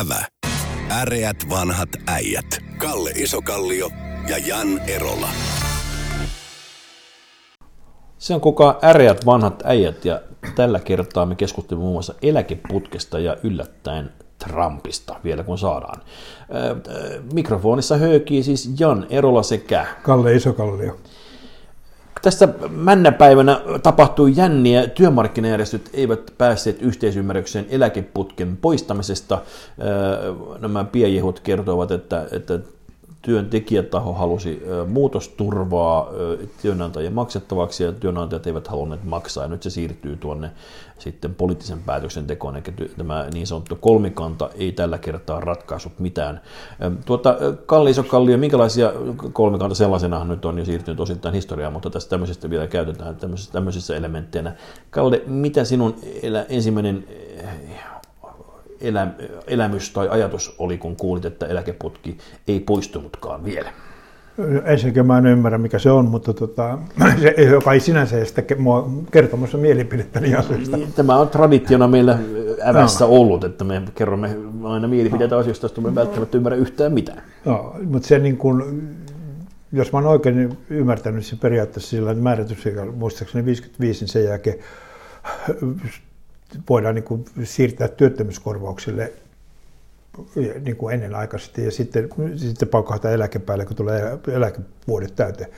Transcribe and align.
Ävä. 0.00 0.24
Äreät 0.90 1.36
vanhat 1.50 1.88
äijät. 2.06 2.46
Kalle 2.78 3.10
Isokallio 3.10 3.90
ja 4.28 4.38
Jan 4.38 4.78
Erola. 4.78 5.28
Se 8.18 8.34
on 8.34 8.40
kuka 8.40 8.78
äreät 8.82 9.26
vanhat 9.26 9.62
äijät 9.64 10.04
ja 10.04 10.20
tällä 10.54 10.80
kertaa 10.80 11.26
me 11.26 11.34
keskustelemme 11.34 11.82
muun 11.82 11.92
muassa 11.94 12.14
eläkeputkesta 12.22 13.18
ja 13.18 13.36
yllättäen 13.42 14.12
Trumpista 14.38 15.16
vielä 15.24 15.42
kun 15.42 15.58
saadaan. 15.58 16.02
Mikrofonissa 17.32 17.96
höökii 17.96 18.42
siis 18.42 18.70
Jan 18.78 19.06
Erola 19.10 19.42
sekä 19.42 19.86
Kalle 20.02 20.34
Isokallio. 20.34 20.96
Tässä 22.24 22.48
männäpäivänä 22.70 23.60
tapahtui 23.82 24.32
jänniä. 24.36 24.86
Työmarkkinajärjestöt 24.86 25.90
eivät 25.92 26.20
päässeet 26.38 26.82
yhteisymmärrykseen 26.82 27.66
eläkeputken 27.68 28.56
poistamisesta. 28.56 29.38
Nämä 30.58 30.84
pienjehut 30.84 31.40
kertovat, 31.40 31.90
että, 31.90 32.26
että 32.32 32.58
työntekijätaho 33.24 34.12
halusi 34.12 34.62
muutosturvaa 34.88 36.08
työnantajien 36.62 37.12
maksettavaksi 37.12 37.84
ja 37.84 37.92
työnantajat 37.92 38.46
eivät 38.46 38.68
halunneet 38.68 39.04
maksaa. 39.04 39.44
Ja 39.44 39.48
nyt 39.48 39.62
se 39.62 39.70
siirtyy 39.70 40.16
tuonne 40.16 40.50
sitten 40.98 41.34
poliittisen 41.34 41.82
päätöksentekoon, 41.82 42.56
eli 42.56 42.88
tämä 42.96 43.26
niin 43.32 43.46
sanottu 43.46 43.76
kolmikanta 43.76 44.50
ei 44.58 44.72
tällä 44.72 44.98
kertaa 44.98 45.40
ratkaisut 45.40 45.98
mitään. 45.98 46.40
Tuota, 47.06 47.36
Kalli 47.66 47.90
Isokallio, 47.90 48.38
minkälaisia 48.38 48.92
kolmikanta 49.32 49.74
sellaisena 49.74 50.24
nyt 50.24 50.44
on 50.44 50.58
jo 50.58 50.64
siirtynyt 50.64 51.00
osittain 51.00 51.34
historiaan, 51.34 51.72
mutta 51.72 51.90
tästä 51.90 52.10
tämmöisestä 52.10 52.50
vielä 52.50 52.66
käytetään 52.66 53.16
tämmöisissä, 53.16 53.52
tämmöisissä 53.52 53.96
elementteinä. 53.96 54.56
Kalle, 54.90 55.22
mitä 55.26 55.64
sinun 55.64 55.96
ensimmäinen 56.48 57.04
elä, 58.80 59.06
elämys 59.46 59.90
tai 59.90 60.08
ajatus 60.08 60.54
oli, 60.58 60.78
kun 60.78 60.96
kuulit, 60.96 61.24
että 61.24 61.46
eläkeputki 61.46 62.18
ei 62.48 62.60
poistunutkaan 62.60 63.44
vielä? 63.44 63.70
Ensinnäkin 64.64 65.06
mä 65.06 65.18
en 65.18 65.26
ymmärrä, 65.26 65.58
mikä 65.58 65.78
se 65.78 65.90
on, 65.90 66.04
mutta 66.04 66.32
tota, 66.32 66.78
se, 67.22 67.34
joka 67.42 67.72
ei 67.72 67.80
sinänsä 67.80 68.18
estä 68.18 68.42
mua 68.58 68.90
kertomassa 69.10 69.58
mielipidettäni 69.58 70.34
asioista. 70.34 70.76
Niin, 70.76 70.92
tämä 70.92 71.16
on 71.16 71.28
traditiona 71.28 71.88
meillä 71.88 72.18
ävässä 72.64 73.04
no. 73.04 73.10
ollut, 73.10 73.44
että 73.44 73.64
me 73.64 73.82
kerromme 73.94 74.36
aina 74.64 74.88
mielipiteitä 74.88 75.34
no. 75.34 75.40
asioista, 75.40 75.64
joista 75.64 75.80
me 75.80 75.94
välttämättä 75.94 76.36
ymmärrä 76.36 76.56
yhtään 76.56 76.92
mitään. 76.92 77.22
No, 77.44 77.76
mutta 77.84 78.08
se 78.08 78.18
niin 78.18 78.36
kuin, 78.36 78.88
jos 79.72 79.92
mä 79.92 79.98
oon 79.98 80.06
oikein 80.06 80.58
ymmärtänyt 80.70 81.26
se 81.26 81.36
periaatteessa 81.36 81.90
sillä, 81.90 82.10
että 82.10 82.22
määrätysikä 82.22 82.84
muistaakseni 82.84 83.44
55, 83.44 84.04
niin 84.04 84.12
sen 84.12 84.24
jälkeen 84.24 84.58
voidaan 86.68 86.94
niin 86.94 87.04
kuin 87.04 87.24
siirtää 87.44 87.88
työttömyyskorvauksille 87.88 89.12
niin 90.64 90.76
kuin 90.76 90.94
ennenaikaisesti 90.94 91.64
ja 91.64 91.70
sitten, 91.70 92.08
sitten 92.36 92.68
paukahtaa 92.68 93.10
eläkepäälle, 93.10 93.66
kun 93.66 93.76
tulee 93.76 94.18
eläkevuodet 94.32 95.16
täyteen. 95.16 95.50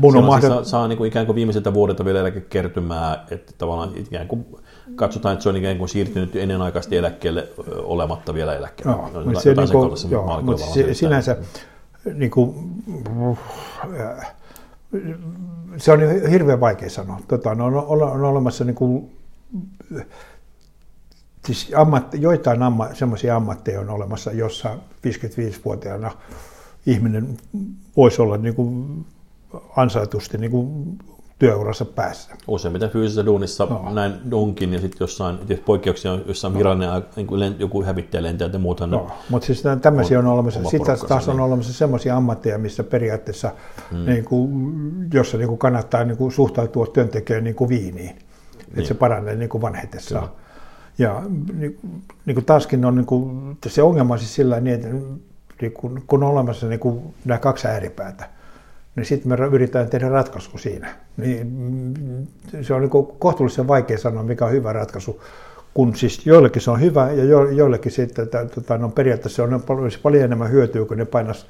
Mun 0.00 0.16
on 0.16 0.24
mahdoll... 0.24 0.52
saa, 0.52 0.64
saa 0.64 0.88
niin 0.88 0.98
kuin 0.98 1.08
ikään 1.08 1.26
kuin 1.26 1.36
viimeiseltä 1.36 1.74
vuodelta 1.74 2.04
vielä 2.04 2.20
eläkekertymää, 2.20 3.26
että 3.30 3.52
tavallaan 3.58 3.92
ikään 3.96 4.28
kuin 4.28 4.46
katsotaan, 4.94 5.32
että 5.32 5.42
se 5.42 5.48
on 5.48 5.56
ikään 5.56 5.78
kuin 5.78 5.88
siirtynyt 5.88 6.36
ennenaikaisesti 6.36 6.96
eläkkeelle 6.96 7.48
olematta 7.76 8.34
vielä 8.34 8.54
eläkkeelle. 8.54 8.96
No, 8.96 9.24
mutta 9.24 9.40
se, 9.40 9.54
niin 9.54 9.70
kuin, 9.70 9.90
joo, 10.10 10.40
mutta 10.42 10.66
se, 10.66 10.94
sinänsä 10.94 11.36
niin 12.14 12.30
kuin, 12.30 12.54
se 15.76 15.92
on 15.92 16.00
hirveän 16.30 16.60
vaikea 16.60 16.90
sanoa. 16.90 17.20
Tota, 17.28 17.50
on, 17.50 17.60
on, 17.60 18.24
olemassa 18.24 18.64
niin 18.64 18.74
kuin, 18.74 19.10
siis 21.46 21.72
ammat, 21.76 22.14
joitain 22.14 22.62
amma, 22.62 22.94
sellaisia 22.94 23.36
ammatteja 23.36 23.80
on 23.80 23.90
olemassa, 23.90 24.32
jossa 24.32 24.78
55-vuotiaana 25.06 26.10
ihminen 26.86 27.36
voisi 27.96 28.22
olla 28.22 28.36
niin 28.36 28.54
kuin 28.54 29.04
ansaitusti 29.76 30.38
niin 30.38 30.50
kuin 30.50 30.98
työurassa 31.46 31.84
päässä. 31.84 32.34
Useimmiten 32.48 32.90
fyysisessä 32.90 33.26
duunissa 33.26 33.64
no. 33.64 33.90
näin 33.92 34.12
onkin, 34.32 34.72
ja 34.72 34.80
sitten 34.80 34.98
jossain, 35.00 35.38
poikkeuksia 35.64 36.12
on 36.12 36.22
jossain 36.26 36.54
virallinen, 36.54 37.02
niin 37.16 37.56
joku 37.58 37.84
hävittäjä 37.84 38.22
lentää 38.22 38.48
ja 38.52 38.58
muuta. 38.58 38.86
No. 38.86 39.10
Mutta 39.30 39.46
siis 39.46 39.62
tämmöisiä 39.82 40.18
on, 40.18 40.26
on 40.26 40.32
olemassa. 40.32 40.64
Sitten 40.64 40.96
taas 41.08 41.28
on 41.28 41.40
olemassa 41.40 41.72
sellaisia 41.72 42.16
ammatteja, 42.16 42.58
missä 42.58 42.84
periaatteessa, 42.84 43.50
hmm. 43.90 44.04
niin 44.04 44.24
kuin, 44.24 44.50
jossa 45.14 45.38
niin 45.38 45.48
kuin 45.48 45.58
kannattaa 45.58 46.04
niin 46.04 46.16
kuin 46.16 46.32
suhtautua 46.32 46.86
työntekijän 46.86 47.44
niin 47.44 47.56
kuin 47.56 47.68
viiniin, 47.68 47.94
niin. 47.96 48.18
että 48.76 48.88
se 48.88 48.94
paranee 48.94 49.36
niin 49.36 49.48
kuin 49.48 49.62
vanhetessaan. 49.62 50.28
Kyllä. 50.28 50.44
Ja 50.98 51.22
niin, 51.54 51.78
niin 52.26 52.34
kuin 52.34 52.44
taaskin 52.44 52.84
on 52.84 52.94
niin 52.94 53.06
kuin, 53.06 53.56
se 53.66 53.82
ongelma 53.82 54.16
siis 54.16 54.34
sillä 54.34 54.60
niin, 54.60 54.74
että 54.74 54.88
niin 55.60 55.72
kun, 55.72 56.02
kun 56.06 56.22
on 56.22 56.30
olemassa 56.30 56.66
niin 56.66 56.80
kuin 56.80 57.14
nämä 57.24 57.38
kaksi 57.38 57.68
ääripäätä, 57.68 58.30
niin 58.96 59.06
sitten 59.06 59.28
me 59.28 59.46
yritetään 59.52 59.90
tehdä 59.90 60.08
ratkaisu 60.08 60.58
siinä. 60.58 60.94
Niin 61.16 62.28
se 62.62 62.74
on 62.74 62.80
niin 62.80 62.90
kohtuullisen 63.18 63.68
vaikea 63.68 63.98
sanoa, 63.98 64.22
mikä 64.22 64.44
on 64.44 64.52
hyvä 64.52 64.72
ratkaisu, 64.72 65.22
kun 65.74 65.96
siis 65.96 66.26
joillekin 66.26 66.62
se 66.62 66.70
on 66.70 66.80
hyvä 66.80 67.10
ja 67.12 67.24
jo, 67.24 67.50
joillekin 67.50 67.92
sitten 67.92 68.28
tota, 68.54 68.78
no, 68.78 68.88
periaatteessa 68.88 69.42
on 69.42 69.62
paljon 70.02 70.24
enemmän 70.24 70.50
hyötyä, 70.50 70.84
kun 70.84 70.96
ne 70.96 71.04
painas 71.04 71.46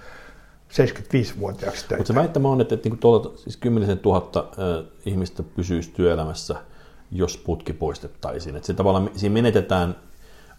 75-vuotiaaksi. 0.74 1.86
Mutta 1.90 2.06
se 2.06 2.14
väittämä 2.14 2.48
on, 2.48 2.60
että, 2.60 2.74
että 2.74 2.88
niin 2.88 2.98
tuolta, 2.98 3.30
siis 3.36 3.56
10 3.56 4.00
000 4.04 4.48
äh, 4.48 4.84
ihmistä 5.06 5.42
pysyisi 5.42 5.90
työelämässä, 5.90 6.56
jos 7.12 7.36
putki 7.36 7.72
poistettaisiin. 7.72 8.56
Että 8.56 8.66
se 8.66 8.74
tavallaan, 8.74 9.10
siinä 9.16 9.32
menetetään 9.32 9.96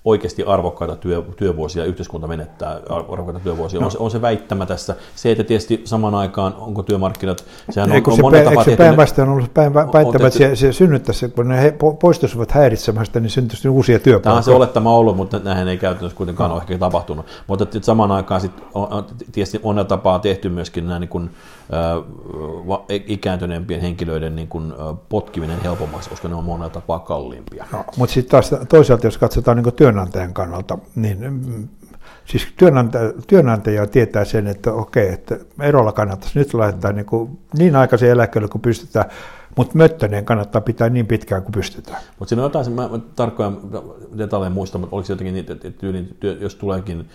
oikeasti 0.06 0.44
arvokkaita 0.44 0.96
työ, 0.96 1.24
työvuosia, 1.38 1.86
yhteiskunta 1.86 2.28
menettää 2.28 2.80
arvokkaita 2.90 3.40
työvuosia, 3.40 3.80
no. 3.80 3.86
on, 3.86 3.92
se, 3.92 3.98
on 3.98 4.12
se 4.12 4.22
väittämä 4.22 4.66
tässä. 4.66 4.96
Se, 5.16 5.32
että 5.32 5.44
tietysti 5.44 5.82
samaan 5.86 6.16
aikaan, 6.16 6.56
onko 6.58 6.84
työmarkkinat, 6.84 7.46
sehän 7.70 7.90
on, 7.90 7.96
eikö 7.96 8.12
on 8.12 8.16
se, 8.16 8.22
monen 8.22 8.46
tapaa 8.46 8.64
se 8.64 8.76
päinvastoin 8.76 9.30
ollut 9.30 9.54
päin, 9.54 9.74
väittämä, 9.74 10.28
että 10.28 10.40
se, 10.40 10.56
se 10.56 10.74
synnyttäisi, 10.74 11.30
kun 11.30 11.48
ne 11.48 11.62
he, 11.62 11.76
poistuisivat 12.02 12.52
häiritsemästä, 12.52 13.20
niin 13.20 13.30
syntyisi 13.30 13.70
uusia 13.70 14.00
työpaikkoja. 14.00 14.24
Tämä 14.24 14.38
on 14.38 14.44
se 14.44 14.52
olettama 14.52 14.96
ollut, 14.96 15.18
mutta 15.18 15.40
näin 15.40 15.68
ei 15.68 15.78
käytännössä 15.78 16.18
kuitenkaan 16.18 16.50
no. 16.50 16.56
ole 16.56 16.62
ehkä 16.62 16.78
tapahtunut. 16.78 17.26
Mutta 17.48 17.64
että 17.64 17.80
samaan 17.82 18.12
aikaan 18.12 18.42
sit 18.42 18.52
on, 18.74 19.06
tietysti 19.32 19.60
on 19.64 19.86
tapaa 19.88 20.20
tehty 20.20 20.50
myöskin 20.50 20.88
näin 20.88 21.00
niin 21.00 21.10
kuin, 21.10 21.30
ikääntyneempien 22.90 23.82
henkilöiden 23.82 24.36
niin 24.36 24.48
kuin, 24.48 24.74
potkiminen 25.10 25.62
helpommaksi, 25.62 26.10
koska 26.10 26.28
ne 26.28 26.36
on 26.36 26.44
monella 26.44 26.70
tapaa 26.70 27.00
kalliimpia. 27.00 27.66
No, 27.72 27.86
mutta 27.98 28.14
sitten 28.14 28.32
taas 28.32 28.52
toisaalta, 28.70 29.08
jos 29.08 29.18
katsotaan 29.18 29.58
niin 29.58 29.74
työn 29.74 29.96
työnantajan 29.96 30.34
kannalta, 30.34 30.78
niin 30.96 31.18
mm, 31.34 31.68
siis 32.26 32.48
työnantaja, 32.58 33.14
työnantaja 33.28 33.88
tietää 33.88 34.26
sen, 34.26 34.48
että 34.48 34.74
okei, 34.74 35.10
että 35.10 35.40
erolla 35.60 35.92
kannattaisi 35.92 36.40
nyt 36.40 36.54
laittaa 36.54 36.92
niin, 36.92 37.06
kuin 37.06 37.40
niin 37.58 37.76
aikaisen 37.76 38.10
eläkkeelle 38.10 38.48
kuin 38.48 38.62
pystytään, 38.62 39.06
mutta 39.58 39.78
möttöneen 39.78 40.26
kannattaa 40.26 40.62
pitää 40.62 40.90
niin 40.90 41.08
pitkään 41.08 41.44
kuin 41.44 41.52
pystytään. 41.52 42.02
Mutta 42.20 42.30
siinä 42.30 42.42
on 42.42 42.46
jotain, 42.46 42.72
mä, 42.72 42.88
mä 42.88 43.00
tarkkoja 43.16 43.52
detaljeja 44.18 44.50
muista, 44.50 44.78
mutta 44.78 44.96
oliko 44.96 45.12
jotenkin 45.12 45.34
niin, 45.34 45.52
että 45.52 45.72
tyyli, 45.72 46.08
jos 46.40 46.56
tuleekin 46.56 47.10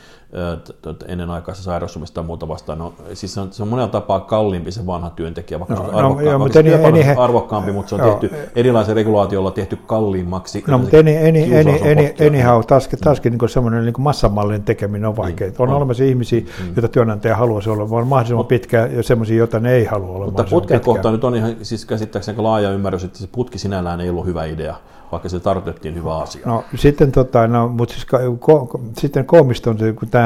ennen 1.09 1.31
aikaista 1.31 1.65
sairastumista 1.65 2.15
tai 2.15 2.25
muuta 2.25 2.49
vastaan, 2.49 2.79
no, 2.79 2.95
siis 3.15 3.35
se 3.35 3.41
on, 3.41 3.53
se 3.53 3.63
on 3.63 3.69
monella 3.69 3.89
tapaa 3.89 4.21
kalliimpi 4.21 4.73
se 4.73 4.87
vanha 4.87 5.11
työntekijä, 5.11 5.61
vaikka 5.61 5.75
no, 5.75 5.81
se 5.83 5.89
on 5.89 5.95
arvokkaampi, 5.95 6.25
no, 6.25 6.31
joo, 6.31 6.39
mutta 6.39 6.59
eni, 6.59 6.73
eni, 6.73 7.17
arvokkaampi, 7.17 7.73
mutta 7.73 7.89
se 7.89 7.95
on 7.95 8.01
joo, 8.01 8.11
tehty 8.11 8.37
erilaisen 8.57 8.97
regulaatiolla 8.97 9.51
tehty 9.51 9.77
kalliimmaksi. 9.87 10.65
No, 10.67 10.79
mutta 10.79 10.97
eni, 10.97 11.17
eni, 11.17 11.55
eni, 11.55 11.81
eni, 11.83 12.15
anyhow, 12.27 12.61
taaskin, 12.67 12.99
taaskin 12.99 13.33
niin 13.39 13.49
semmoinen 13.49 13.85
niin 13.85 13.95
massamallin 13.99 14.63
tekeminen 14.63 15.09
on 15.09 15.17
vaikeaa. 15.17 15.51
Niin, 15.51 15.63
on, 15.63 15.69
on 15.69 15.75
olemassa 15.75 16.05
ihmisiä, 16.05 16.41
mm. 16.41 16.67
joita 16.77 16.89
työnantaja 16.89 17.37
haluaisi 17.37 17.71
olla, 17.71 17.91
vaan 17.91 18.07
mahdollisimman 18.07 18.47
pitkään, 18.47 18.97
ja 18.97 19.03
semmoisia, 19.03 19.37
joita 19.37 19.61
ne 19.61 19.73
ei 19.73 19.85
halua 19.85 20.17
olla 20.17 20.25
Mutta 20.25 20.45
putken 20.45 20.81
kohtaan 20.81 21.15
nyt 21.15 21.25
on 21.25 21.37
ihan 21.37 21.57
siis 21.63 21.85
käsittääkseni 21.85 22.39
laaja 22.39 22.71
ymmärrys, 22.71 23.05
että 23.05 23.19
se 23.19 23.29
putki 23.33 23.59
sinällään 23.59 24.01
ei 24.01 24.11
ollut 24.11 24.27
hyvä 24.27 24.45
idea 24.45 24.77
vaikka 25.13 25.29
se 25.29 25.41
tarkoitettiin 25.41 25.95
hyvä 25.95 26.19
asia. 26.19 26.43
No 26.47 26.65
sitten, 26.75 27.13
tota, 27.13 27.47
no, 27.47 27.69
mutta 27.69 27.95
siis, 27.95 28.07
ko, 28.41 28.67
ko, 28.67 28.81
sitten 28.99 29.25
koomista 29.25 29.71
on 29.71 29.79
se, 29.79 29.93
kun 29.93 30.09
tämä 30.09 30.20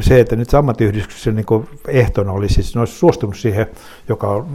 se, 0.00 0.20
että 0.20 0.36
nyt 0.36 0.54
ammattiyhdistyksen 0.54 1.36
niin 1.36 1.68
ehtona 1.88 2.32
oli 2.32 2.48
siis, 2.48 2.74
ne 2.74 2.80
olisi 2.80 2.98
suostunut 2.98 3.36
siihen, 3.36 3.66
joka 4.08 4.28
on, 4.28 4.46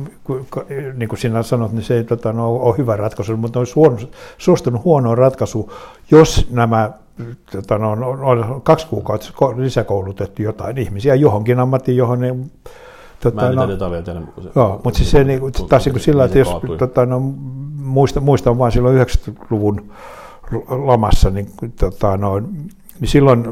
niin 0.95 1.09
kuin 1.09 1.19
sinä 1.19 1.43
sanot, 1.43 1.71
niin 1.71 1.83
se 1.83 1.97
ei 1.97 2.03
tota, 2.03 2.33
no, 2.33 2.55
ole 2.55 2.77
hyvä 2.77 2.95
ratkaisu, 2.95 3.37
mutta 3.37 3.59
ne 3.59 3.61
olisi 3.61 3.73
huono, 3.75 3.97
suostunut 4.37 4.83
huonoon 4.83 5.17
ratkaisu, 5.17 5.73
jos 6.11 6.47
nämä 6.51 6.91
tota, 7.51 7.77
no, 7.77 7.91
on 8.21 8.61
kaksi 8.61 8.87
kuukautta 8.87 9.27
lisäkoulutettu 9.57 10.41
jotain 10.41 10.77
ihmisiä 10.77 11.15
johonkin 11.15 11.59
ammattiin, 11.59 11.97
johon 11.97 12.19
ne 12.19 12.35
Tota, 13.21 13.41
Mä 13.41 13.49
en 13.49 13.55
no, 13.55 13.67
tiedä. 14.03 14.21
Joo, 14.55 14.81
mutta 14.83 14.97
siis 14.97 15.11
se 15.11 15.23
niin, 15.23 15.41
taas 15.69 15.85
niin 15.85 15.99
sillä, 15.99 16.25
että 16.25 16.39
jos 16.39 16.49
tota, 16.77 17.05
no, 17.05 17.19
muista, 17.75 18.19
muistan 18.21 18.57
vain 18.57 18.71
silloin 18.71 19.07
90-luvun 19.07 19.91
lamassa, 20.67 21.29
niin, 21.29 21.47
tota, 21.79 22.17
no, 22.17 22.41
niin 23.01 23.09
silloin 23.09 23.45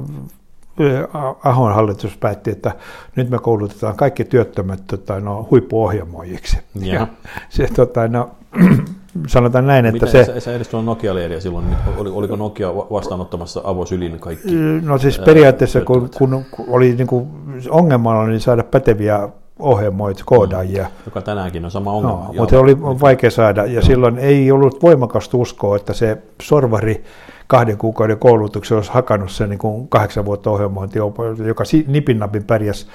Ahon 1.43 1.73
hallitus 1.73 2.17
päätti, 2.17 2.51
että 2.51 2.71
nyt 3.15 3.29
me 3.29 3.39
koulutetaan 3.39 3.95
kaikki 3.95 4.25
työttömät 4.25 4.83
tota, 4.87 5.19
no, 5.19 5.47
huippuohjelmoijiksi. 5.51 6.57
Ja. 6.75 6.93
ja 6.93 7.07
se, 7.49 7.67
tota, 7.75 8.07
no, 8.07 8.29
sanotaan 9.27 9.67
näin, 9.67 9.85
että 9.85 9.93
Miten 9.93 10.25
se... 10.25 10.25
Sä, 10.25 10.39
sä 10.39 10.55
edes 10.55 10.67
tuolla 10.67 10.85
Nokia-leiriä 10.85 11.39
silloin, 11.39 11.65
oli, 11.97 12.09
oliko 12.09 12.35
Nokia 12.35 12.75
vastaanottamassa 12.75 13.61
avosylin 13.63 14.19
kaikki? 14.19 14.47
No 14.81 14.97
siis 14.97 15.19
periaatteessa, 15.19 15.81
kun, 15.81 16.09
kun 16.19 16.45
oli 16.67 16.93
niin 16.93 17.07
kuin, 17.07 17.27
ongelmana 17.69 18.27
niin 18.27 18.39
saada 18.39 18.63
päteviä 18.63 19.29
ohjelmoita, 19.59 20.23
koodaajia. 20.25 20.87
Joka 21.05 21.21
tänäänkin 21.21 21.65
on 21.65 21.71
sama 21.71 21.91
ongelma. 21.91 22.25
No, 22.27 22.33
mutta 22.33 22.59
oli 22.59 22.81
vaikea 22.81 23.31
saada, 23.31 23.65
ja 23.65 23.81
silloin 23.81 24.17
ei 24.17 24.51
ollut 24.51 24.83
voimakasta 24.83 25.37
uskoa, 25.37 25.75
että 25.75 25.93
se 25.93 26.17
sorvari 26.41 27.03
kahden 27.49 27.77
kuukauden 27.77 28.17
koulutuksen 28.17 28.75
olisi 28.75 28.91
hakannut 28.91 29.31
sen 29.31 29.49
niin 29.49 29.57
kuin 29.57 29.87
kahdeksan 29.87 30.25
vuotta 30.25 30.49
ohjelmointia, 30.49 31.01
joka 31.45 31.63
nipin 31.87 32.19
pärjäsi 32.47 32.87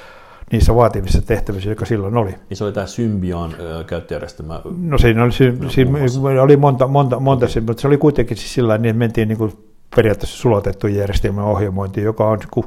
niissä 0.52 0.74
vaativissa 0.74 1.22
tehtävissä, 1.22 1.70
joka 1.70 1.84
silloin 1.84 2.16
oli. 2.16 2.30
Niin 2.30 2.56
se 2.56 2.64
oli 2.64 2.72
tämä 2.72 2.86
Symbian 2.86 3.54
käyttöjärjestelmä? 3.86 4.60
No 4.78 4.98
siinä 4.98 5.22
oli, 5.24 5.32
no, 5.58 5.70
siinä 5.70 6.42
oli 6.42 6.56
monta, 6.56 6.86
monta, 6.86 7.20
monta 7.20 7.46
okay. 7.46 7.62
mutta 7.62 7.80
se 7.80 7.88
oli 7.88 7.98
kuitenkin 7.98 8.36
siis 8.36 8.54
sillä 8.54 8.78
niin, 8.78 8.90
että 8.90 8.98
mentiin 8.98 9.28
niin 9.28 9.38
kuin 9.38 9.52
periaatteessa 9.96 10.38
sulatettu 10.38 10.86
järjestelmän 10.86 11.44
ohjelmointi, 11.44 12.02
joka 12.02 12.28
on 12.28 12.38
niin 12.38 12.48
kuin 12.50 12.66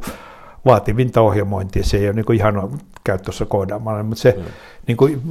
vaativinta 0.65 1.21
ohjelmointia, 1.21 1.83
se 1.83 1.97
ei 1.97 2.07
ole 2.07 2.13
niin 2.13 2.25
kuin 2.25 2.37
ihan 2.37 2.79
käytössä 3.03 3.45
koodaamalla, 3.45 4.03
mutta 4.03 4.21
se, 4.21 4.35
mm. 4.37 4.43
niin 4.87 4.97
kuin, 4.97 5.21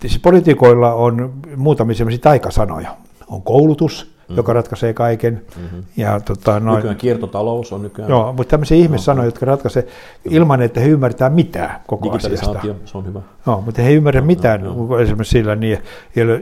siis 0.00 0.18
politiikoilla 0.18 0.94
on 0.94 1.32
muutamia 1.56 1.94
sellaisia 1.94 2.22
taikasanoja. 2.22 2.96
On 3.28 3.42
koulutus, 3.42 4.14
mm. 4.28 4.36
joka 4.36 4.52
ratkaisee 4.52 4.94
kaiken. 4.94 5.42
Mm-hmm. 5.56 5.82
Ja, 5.96 6.20
tota, 6.20 6.60
noin, 6.60 6.76
nykyään 6.76 6.96
kiertotalous 6.96 7.72
on 7.72 7.82
nykyään. 7.82 8.10
Joo, 8.10 8.32
mutta 8.32 8.50
tämmöisiä 8.50 8.76
ihmissanoja, 8.76 9.26
jotka 9.26 9.46
ratkaisee 9.46 9.86
ilman, 10.24 10.62
että 10.62 10.80
he 10.80 10.88
ymmärtää 10.88 11.30
mitään 11.30 11.80
koko 11.86 12.10
asiasta. 12.10 12.60
se 12.84 12.98
on 12.98 13.06
hyvä. 13.06 13.20
Joo, 13.46 13.60
mutta 13.60 13.82
he 13.82 13.88
ei 13.88 13.94
ymmärrä 13.94 14.20
mitään 14.20 14.64
no, 14.64 14.98
esimerkiksi 14.98 15.38
sillä 15.38 15.56
niin, 15.56 15.78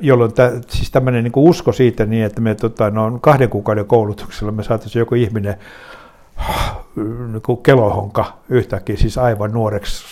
jolloin 0.03 0.33
tä, 0.33 0.53
siis 0.69 0.91
tämmöinen 0.91 1.25
niin 1.25 1.33
usko 1.37 1.73
siitä 1.73 2.07
niin, 2.07 2.25
että 2.25 2.41
me 2.41 2.55
tota, 2.55 2.91
no, 2.91 3.19
kahden 3.21 3.49
kuukauden 3.49 3.87
koulutuksella 3.87 4.53
me 4.53 4.63
saataisiin 4.63 5.01
joku 5.01 5.15
ihminen 5.15 5.57
niin 6.97 7.59
kelohonka 7.63 8.39
yhtäkkiä 8.49 8.97
siis 8.97 9.19
aivan 9.19 9.53
nuoreksi 9.53 10.05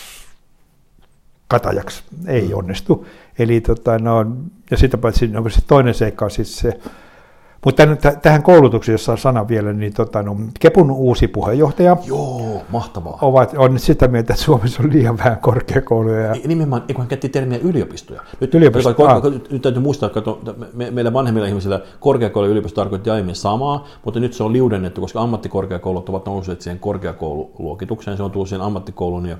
katajaksi. 1.49 2.03
Ei 2.27 2.47
mm. 2.47 2.57
onnistu. 2.57 3.07
Eli 3.39 3.61
tota, 3.61 3.99
no, 3.99 4.25
ja 4.71 4.77
sitä 4.77 4.97
paitsi 4.97 5.31
onko 5.37 5.49
se 5.49 5.61
toinen 5.67 5.93
seikka 5.93 6.25
on 6.25 6.31
siis 6.31 6.59
se, 6.59 6.79
mutta 7.65 7.83
tähän 8.21 8.43
koulutukseen, 8.43 8.93
jossa 8.93 9.11
on 9.11 9.17
sana 9.17 9.47
vielä, 9.47 9.73
niin 9.73 9.93
tota, 9.93 10.23
no, 10.23 10.37
Kepun 10.59 10.91
uusi 10.91 11.27
puheenjohtaja 11.27 11.97
Joo, 12.05 12.61
mahtavaa. 12.69 13.17
Ovat, 13.21 13.53
on 13.57 13.79
sitä 13.79 14.07
mieltä, 14.07 14.33
että 14.33 14.43
Suomessa 14.43 14.83
on 14.83 14.93
liian 14.93 15.17
vähän 15.17 15.37
korkeakouluja. 15.37 16.19
Ja... 16.19 16.35
Nimenomaan, 16.45 16.81
kun 16.81 16.97
hän 16.97 17.07
käytti 17.07 17.29
termiä 17.29 17.59
yliopistoja. 17.63 18.21
Nyt, 18.39 18.55
yliopisto, 18.55 18.93
kor- 18.93 19.09
ah. 19.09 19.23
nyt 19.51 19.61
täytyy 19.61 19.81
muistaa, 19.81 20.09
että 20.17 20.53
me, 20.73 20.91
meillä 20.91 21.13
vanhemmilla 21.13 21.47
ihmisillä 21.47 21.81
korkeakoulu 21.99 22.47
ja 22.47 22.51
yliopisto 22.51 22.81
tarkoitti 22.81 23.09
aiemmin 23.09 23.35
samaa, 23.35 23.87
mutta 24.05 24.19
nyt 24.19 24.33
se 24.33 24.43
on 24.43 24.53
liudennettu, 24.53 25.01
koska 25.01 25.21
ammattikorkeakoulut 25.21 26.09
ovat 26.09 26.25
nousseet 26.25 26.61
siihen 26.61 26.79
korkeakoululuokitukseen. 26.79 28.17
Se 28.17 28.23
on 28.23 28.31
tullut 28.31 28.49
siihen 28.49 28.65
ammattikoulun 28.65 29.25
ja 29.25 29.37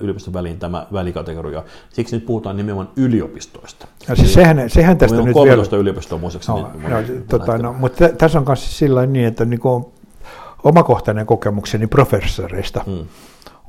yliopiston 0.00 0.34
väliin 0.34 0.58
tämä 0.58 0.86
välikategoria. 0.92 1.62
Siksi 1.90 2.16
nyt 2.16 2.26
puhutaan 2.26 2.56
nimenomaan 2.56 2.88
yliopistoista. 2.96 3.86
No, 4.08 4.16
siis 4.16 4.34
sehän, 4.34 4.70
sehän 4.70 4.98
tästä 4.98 5.22
nyt 5.22 5.32
13 5.32 5.72
vielä... 5.72 5.80
yliopistoa 5.80 6.18
muistaakseni. 6.18 6.60
No, 6.60 6.68
no, 6.88 7.45
tota, 7.52 7.62
no, 7.62 7.72
mutta 7.72 8.08
tässä 8.08 8.38
on 8.38 8.44
myös 8.46 8.78
sillä 8.78 9.06
niin, 9.06 9.26
että 9.26 9.44
niin 9.44 9.60
kuin 9.60 9.84
omakohtainen 10.64 11.26
kokemukseni 11.26 11.86
professoreista. 11.86 12.82
Hmm 12.86 13.06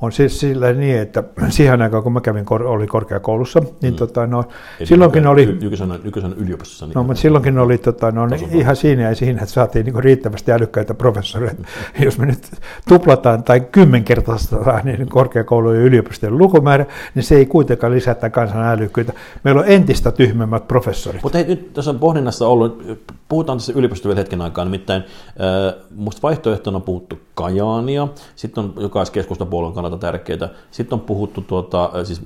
on 0.02 0.12
siis 0.12 0.40
sillä 0.40 0.72
niin, 0.72 0.98
että 0.98 1.24
siihen 1.48 1.82
aikaan 1.82 2.02
kun 2.02 2.12
mä 2.12 2.20
kävin, 2.20 2.44
oli 2.50 2.86
korkeakoulussa, 2.86 3.60
niin 3.82 3.94
mm. 3.94 3.98
tota, 3.98 4.26
no, 4.26 4.44
silloinkin 4.84 5.26
oli... 5.26 5.46
Nykyisenä, 5.46 5.98
nykyisenä 6.04 6.34
yliopistossa. 6.38 6.86
Niin 6.86 6.94
no, 6.94 7.02
mutta 7.02 7.20
silloinkin 7.20 7.58
oli 7.58 7.78
tota, 7.78 8.10
no, 8.10 8.28
ihan 8.52 8.76
siinä 8.76 9.02
ja 9.02 9.14
siinä, 9.14 9.42
että 9.42 9.54
saatiin 9.54 9.86
niin 9.86 10.04
riittävästi 10.04 10.52
älykkäitä 10.52 10.94
professoreita. 10.94 11.62
Mm. 11.62 12.04
Jos 12.04 12.18
me 12.18 12.26
nyt 12.26 12.50
tuplataan 12.88 13.42
tai 13.42 13.60
kymmenkertaistetaan 13.60 14.80
niin 14.84 15.08
korkeakoulujen 15.08 15.80
ja 15.80 15.86
yliopistojen 15.86 16.38
lukumäärä, 16.38 16.86
niin 17.14 17.22
se 17.22 17.36
ei 17.36 17.46
kuitenkaan 17.46 17.92
lisätä 17.92 18.30
kansan 18.30 18.64
älykkyyttä. 18.64 19.12
Meillä 19.44 19.60
on 19.60 19.68
entistä 19.68 20.12
tyhmemmät 20.12 20.68
professorit. 20.68 21.22
Mutta 21.22 21.38
hei, 21.38 21.46
nyt 21.46 21.72
tässä 21.72 21.90
on 21.90 21.98
pohdinnassa 21.98 22.48
ollut, 22.48 22.82
puhutaan 23.28 23.58
tässä 23.58 23.72
yliopistossa 23.76 24.08
vielä 24.08 24.18
hetken 24.18 24.40
aikaa, 24.40 24.64
nimittäin 24.64 25.02
äh, 25.02 25.84
musta 25.96 26.22
vaihtoehtona 26.22 26.76
on 26.76 26.82
puhuttu 26.82 27.18
Kajaania, 27.34 28.08
sitten 28.36 28.64
on 28.64 28.72
jokaisen 28.76 29.14
keskustapuolueen 29.14 29.74
kannalta 29.74 29.87
tärkeää. 29.96 30.48
Sitten 30.70 30.96
on 30.96 31.00
puhuttu, 31.00 31.40
tuota, 31.40 31.90
siis 32.04 32.22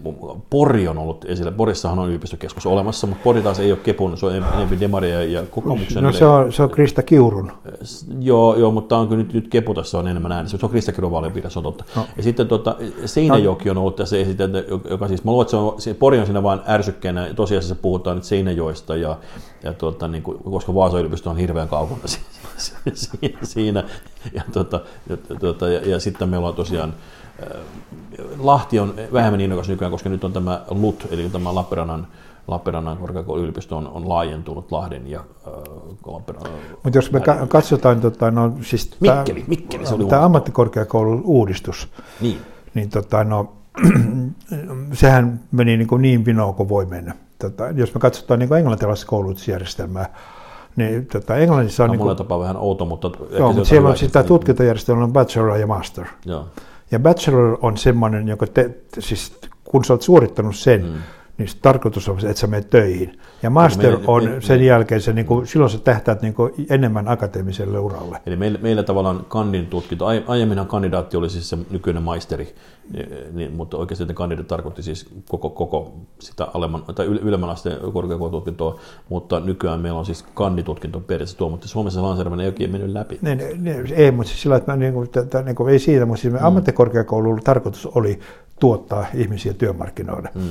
Pori 0.51 0.89
on 0.89 0.99
ollut 0.99 1.25
esillä. 1.25 1.53
Porissahan 1.53 1.99
on 1.99 2.09
yliopistokeskus 2.09 2.67
olemassa, 2.67 3.07
mutta 3.07 3.23
Pori 3.25 3.43
taas 3.43 3.61
ei 3.61 3.73
ole 3.73 3.81
Kepun, 3.83 4.17
se 4.17 4.27
on 4.27 4.33
enemmän 4.33 4.81
Demaria 4.81 5.25
ja 5.25 5.43
kokoomuksen. 5.51 6.03
No 6.03 6.13
se 6.13 6.25
on, 6.25 6.53
se 6.53 6.63
on 6.63 6.71
Krista 6.71 7.03
Kiurun. 7.03 7.53
Joo, 8.21 8.57
joo 8.57 8.71
mutta 8.71 8.99
on 8.99 9.09
kyllä 9.09 9.23
nyt, 9.23 9.33
nyt 9.33 9.49
Kepu 9.49 9.75
tässä 9.75 9.99
on 9.99 10.09
enemmän 10.09 10.33
ääni. 10.33 10.49
Se 10.49 10.59
on 10.63 10.71
Krista 10.71 10.93
Kiurun 10.93 11.11
vaalipiirissä, 11.11 11.59
on 11.59 11.65
totta. 11.65 11.85
No. 11.97 12.07
Ja 12.17 12.23
sitten 12.23 12.49
tuota, 12.49 12.77
Seinäjoki 13.05 13.71
on 13.71 13.79
ollut 13.79 13.97
tässä 13.97 14.17
esitelty, 14.17 14.67
joka 14.91 15.09
siis, 15.09 15.25
mä 15.25 15.31
luulen, 15.31 15.45
että 15.45 15.51
se 15.51 15.57
on, 15.57 15.81
se 15.81 15.95
Pori 15.95 16.19
on 16.19 16.27
siinä 16.27 16.43
vain 16.43 16.61
ärsykkeenä. 16.69 17.35
Tosiasiassa 17.35 17.75
puhutaan 17.75 18.17
nyt 18.17 18.25
Seinäjoista 18.25 18.97
ja, 18.97 19.19
ja 19.63 19.73
tuota, 19.73 20.09
niin 20.09 20.23
kuin, 20.23 20.39
koska 20.39 20.75
Vaasan 20.75 21.01
yliopisto 21.01 21.31
on 21.31 21.37
hirveän 21.37 21.69
kaukana 21.69 22.03
siinä. 23.43 23.85
Ja, 24.33 24.43
tuota, 24.53 24.81
ja, 25.09 25.17
tuota, 25.41 25.69
ja, 25.69 25.81
ja, 25.91 26.01
sitten 26.01 26.29
meillä 26.29 26.49
on 26.49 26.55
tosiaan 26.55 26.95
Lahti 28.39 28.79
on 28.79 28.95
vähemmän 29.13 29.41
innokas 29.41 29.69
nykyään, 29.69 29.93
koska 29.93 30.09
nyt 30.09 30.25
on 30.25 30.33
tämä 30.33 30.63
LUT, 30.71 31.07
eli 31.11 31.31
tämä 31.31 31.55
Lappeenrannan 31.55 32.07
Lappeenrannan 32.49 32.97
korkeakouluyliopisto 32.97 33.77
on, 33.77 33.89
on 33.89 34.09
laajentunut 34.09 34.73
Lahden 34.73 35.11
ja 35.11 35.21
äh, 35.21 35.53
Lappeenrannan. 36.07 36.61
Mutta 36.83 36.99
jos 36.99 37.13
me 37.13 37.21
ka- 37.21 37.47
katsotaan, 37.47 38.01
tota, 38.01 38.31
no, 38.31 38.53
siis 38.63 38.97
Mikkeli, 39.01 39.41
tämä, 39.41 39.49
Mikkeli, 39.49 39.87
se 39.87 39.95
oli 39.95 40.05
tämä 40.05 40.25
ammattikorkeakoulun 40.25 41.23
uudistus, 41.25 41.89
niin, 42.21 42.39
niin 42.75 42.89
tota, 42.89 43.25
no, 43.25 43.53
sehän 44.93 45.41
meni 45.53 45.77
niin, 45.77 45.89
kuin 45.89 46.03
niin 46.03 46.25
vinoon 46.25 46.55
kuin 46.55 46.69
voi 46.69 46.87
mennä. 46.87 47.15
Tota, 47.39 47.71
jos 47.71 47.95
me 47.95 48.01
katsotaan 48.01 48.41
niin 48.41 48.55
englantilaista 48.55 49.07
koulutusjärjestelmää, 49.07 50.15
niin 50.77 51.07
tota, 51.07 51.37
Englannissa 51.37 51.85
on... 51.85 51.89
No, 51.89 51.93
niin 51.93 52.01
kuin, 52.01 52.17
tapaa 52.17 52.41
vähän 52.41 52.57
outo, 52.57 52.85
mutta... 52.85 53.11
Joo, 53.31 53.53
mutta 53.53 53.69
siellä 53.69 53.89
on 53.89 53.97
sitä 53.97 54.23
tutkintojärjestelmä 54.23 55.05
on 55.05 55.13
bachelor 55.13 55.57
ja 55.57 55.67
master. 55.67 56.07
Joo. 56.25 56.47
Ja 56.93 56.99
bachelor 56.99 57.59
on 57.61 57.77
semmoinen, 57.77 58.29
joka 58.29 58.47
te, 58.47 58.71
siis 58.99 59.41
kun 59.65 59.85
sä 59.85 59.93
oot 59.93 60.03
suorittanut 60.03 60.57
sen, 60.57 60.85
mm 60.85 61.03
niin 61.39 61.49
tarkoitus 61.63 62.09
on, 62.09 62.19
että 62.19 62.41
sä 62.41 62.47
menet 62.47 62.71
töihin. 62.71 63.21
Ja 63.43 63.51
master 63.51 63.91
meillä, 63.91 64.05
on 64.07 64.25
me, 64.25 64.41
sen 64.41 64.59
me, 64.59 64.65
jälkeen, 64.65 65.01
se, 65.01 65.13
niin 65.13 65.27
kuin, 65.27 65.47
silloin 65.47 65.71
sä 65.71 65.79
tähtäät 65.79 66.23
niin 66.23 66.35
kuin 66.35 66.53
enemmän 66.71 67.09
akateemiselle 67.09 67.79
uralle. 67.79 68.19
Eli 68.27 68.37
meillä, 68.37 68.59
meillä 68.63 68.83
tavallaan 68.83 69.25
kandin 69.29 69.67
tutkinto, 69.67 70.07
aiemminhan 70.27 70.67
kandidaatti 70.67 71.17
oli 71.17 71.31
siis 71.31 71.49
se 71.49 71.59
nykyinen 71.71 72.03
maisteri, 72.03 72.55
niin, 73.33 73.53
mutta 73.53 73.77
oikeasti 73.77 74.15
kandidaatti 74.15 74.49
tarkoitti 74.49 74.83
siis 74.83 75.07
koko, 75.29 75.51
koko 75.51 75.93
sitä 76.19 76.49
alemman, 76.55 76.83
tai 76.95 77.07
ylemmän 77.07 77.51
asteen 77.51 77.93
korkeakoulututkintoa, 77.93 78.81
mutta 79.09 79.41
nykyään 79.41 79.81
meillä 79.81 79.99
on 79.99 80.07
siis 80.07 80.23
kanditutkinto 80.35 81.01
periaatteessa 81.01 81.39
tuo, 81.39 81.49
mutta 81.49 81.69
Suomessa 81.69 82.03
lanseeraminen 82.03 82.45
ei 82.45 82.49
oikein 82.49 82.71
mennyt 82.71 82.91
läpi. 82.91 83.19
Ne, 83.23 83.35
ne, 83.35 83.51
ne, 83.59 83.85
ei, 83.95 84.11
mutta 84.11 84.29
siis 84.29 84.43
sillä, 84.43 84.57
että 84.57 84.73
mä, 84.73 84.77
niin 84.77 84.93
kuin, 84.93 85.09
t- 85.09 85.45
niin 85.45 85.57
kuin, 85.57 85.73
ei 85.73 85.79
siitä, 85.79 86.07
mutta 86.07 86.23
siis 86.23 86.35
mm. 86.35 86.39
ammattikorkeakoululla 86.43 87.41
tarkoitus 87.45 87.87
oli 87.87 88.21
tuottaa 88.61 89.07
ihmisiä 89.15 89.55
työmarkkinoille. 89.55 90.29
Mm. 90.35 90.43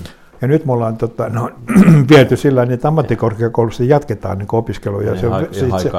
Ja 0.41 0.47
nyt 0.47 0.65
me 0.65 0.73
ollaan 0.73 0.97
tota, 0.97 1.29
no, 1.29 1.49
viety 2.09 2.37
sillä 2.37 2.65
niin, 2.65 2.73
että 2.73 2.87
ammattikorkeakoulussa 2.87 3.83
jatketaan 3.83 4.37
niin 4.37 4.47
opiskeluja. 4.51 5.09
Ja, 5.09 5.19
se, 5.19 5.27
ha- 5.27 5.41
se, 5.51 5.89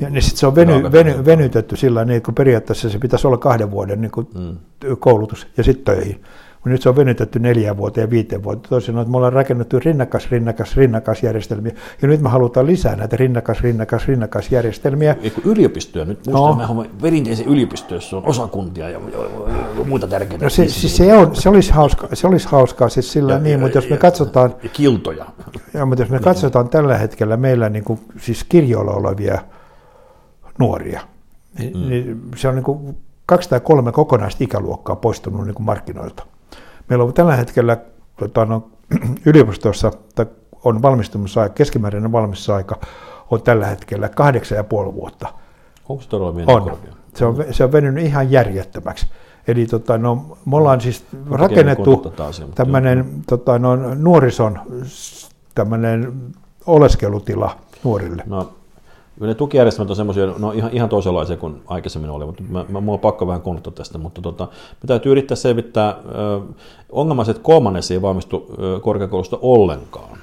ja 0.00 0.10
niin 0.10 0.22
sit 0.22 0.36
se 0.36 0.46
on 0.46 0.54
veny, 0.54 0.92
veny, 0.92 1.24
venytetty 1.24 1.76
sillä 1.76 2.04
niin, 2.04 2.16
että 2.16 2.24
kun 2.24 2.34
periaatteessa 2.34 2.90
se 2.90 2.98
pitäisi 2.98 3.26
olla 3.26 3.38
kahden 3.38 3.70
vuoden 3.70 4.00
niin 4.00 4.10
kuin, 4.10 4.28
mm. 4.34 4.56
koulutus 4.98 5.46
ja 5.56 5.64
sitten 5.64 5.94
töihin. 5.94 6.22
Mutta 6.66 6.72
nyt 6.72 6.82
se 6.82 6.88
on 6.88 6.96
venytetty 6.96 7.38
neljään 7.38 7.76
vuoteen 7.76 8.04
ja 8.04 8.10
viiteen 8.10 8.42
vuoteen. 8.42 8.68
Toisin 8.68 8.98
että 8.98 9.10
me 9.10 9.16
ollaan 9.16 9.32
rakennettu 9.32 9.78
rinnakas, 9.78 10.30
rinnakas, 10.30 10.76
rinnakas 10.76 11.22
järjestelmiä. 11.22 11.72
Ja 12.02 12.08
nyt 12.08 12.20
me 12.20 12.28
halutaan 12.28 12.66
lisää 12.66 12.96
näitä 12.96 13.16
rinnakas, 13.16 13.60
rinnakas, 13.60 14.08
rinnakas 14.08 14.50
järjestelmiä. 14.50 15.16
Eikö 15.22 15.40
yliopistoja? 15.44 16.04
Nyt 16.04 16.26
muistan, 16.26 16.76
no. 16.76 16.86
perinteisen 17.02 17.46
yliopistoja, 17.46 17.96
jossa 17.96 18.16
on 18.16 18.26
osakuntia 18.26 18.88
ja, 18.88 19.00
ja, 19.12 19.18
ja 19.78 19.84
muita 19.84 20.06
tärkeitä. 20.06 20.44
No 20.44 20.50
se, 20.50 20.68
siis 20.68 20.96
se, 20.96 21.14
on, 21.14 21.36
se, 21.36 21.48
olisi 21.48 21.72
hauska, 21.72 22.08
se 22.12 22.26
olisi 22.26 22.48
hauskaa 22.48 22.88
siis 22.88 23.12
sillä 23.12 23.32
ja, 23.32 23.38
niin, 23.38 23.52
ja, 23.52 23.58
mutta 23.58 23.78
jos 23.78 23.90
me 23.90 23.96
katsotaan... 23.96 24.54
Ja 24.62 24.68
kiltoja. 24.68 25.26
Ja, 25.74 25.86
mutta 25.86 26.02
jos 26.02 26.10
me 26.10 26.18
katsotaan 26.18 26.68
tällä 26.68 26.98
hetkellä 26.98 27.36
meillä 27.36 27.68
niin 27.68 27.84
kuin, 27.84 28.00
siis 28.18 28.44
kirjoilla 28.44 28.92
olevia 28.92 29.38
nuoria, 30.58 31.00
niin, 31.58 31.76
mm. 31.76 31.88
niin 31.88 32.20
se 32.36 32.48
on 32.48 32.54
niin 32.54 32.64
kuin 32.64 32.96
kaksi 33.26 33.48
tai 33.48 33.60
kolme 33.60 33.92
kokonaista 33.92 34.44
ikäluokkaa 34.44 34.96
poistunut 34.96 35.46
niin 35.46 35.54
kuin 35.54 35.66
markkinoilta. 35.66 36.26
Meillä 36.88 37.04
on 37.04 37.14
tällä 37.14 37.36
hetkellä 37.36 37.76
tota, 38.16 38.44
no, 38.44 38.70
yliopistossa 39.26 39.90
on 40.64 40.82
valmistumisaika, 40.82 41.54
keskimääräinen 41.54 42.12
valmistumisaika 42.12 42.80
on 43.30 43.42
tällä 43.42 43.66
hetkellä 43.66 44.08
kahdeksan 44.08 44.56
ja 44.56 44.64
puoli 44.64 44.94
vuotta. 44.94 45.28
Onko 45.88 46.02
se 46.02 46.08
todella 46.08 46.52
on. 46.52 46.78
Se 47.14 47.24
on, 47.24 47.44
se 47.50 47.64
on 47.64 47.72
venynyt 47.72 48.04
ihan 48.04 48.30
järjettömäksi. 48.30 49.06
Eli 49.48 49.66
tota, 49.66 49.98
no, 49.98 50.38
me 50.46 50.56
ollaan 50.56 50.80
siis 50.80 51.04
no, 51.12 51.36
rakennettu 51.36 52.12
tämmöinen 52.54 53.06
tota, 53.26 53.58
no, 53.58 53.76
nuorison 53.94 54.58
tämmöinen 55.54 56.12
oleskelutila 56.66 57.56
nuorille? 57.84 58.22
No, 58.26 58.52
ne 59.20 59.34
tukijärjestelmät 59.34 59.90
on 59.90 59.96
semmoisia, 59.96 60.26
no 60.38 60.52
ihan, 60.52 60.70
ihan 60.72 60.88
toisenlaisia 60.88 61.36
kuin 61.36 61.62
aikaisemmin 61.66 62.10
oli, 62.10 62.26
mutta 62.26 62.42
mä, 62.48 62.64
mä, 62.68 62.80
mulla 62.80 62.96
on 62.96 63.00
pakko 63.00 63.26
vähän 63.26 63.42
kontta 63.42 63.70
tästä, 63.70 63.98
mutta 63.98 64.22
tota, 64.22 64.44
me 64.82 64.86
täytyy 64.86 65.12
yrittää 65.12 65.36
selvittää, 65.36 65.88
ö, 65.88 66.40
ongelmaiset 66.90 67.38
kolmannes 67.38 67.90
ei 67.90 68.02
valmistu 68.02 68.54
ö, 68.58 68.80
korkeakoulusta 68.80 69.38
ollenkaan. 69.42 70.18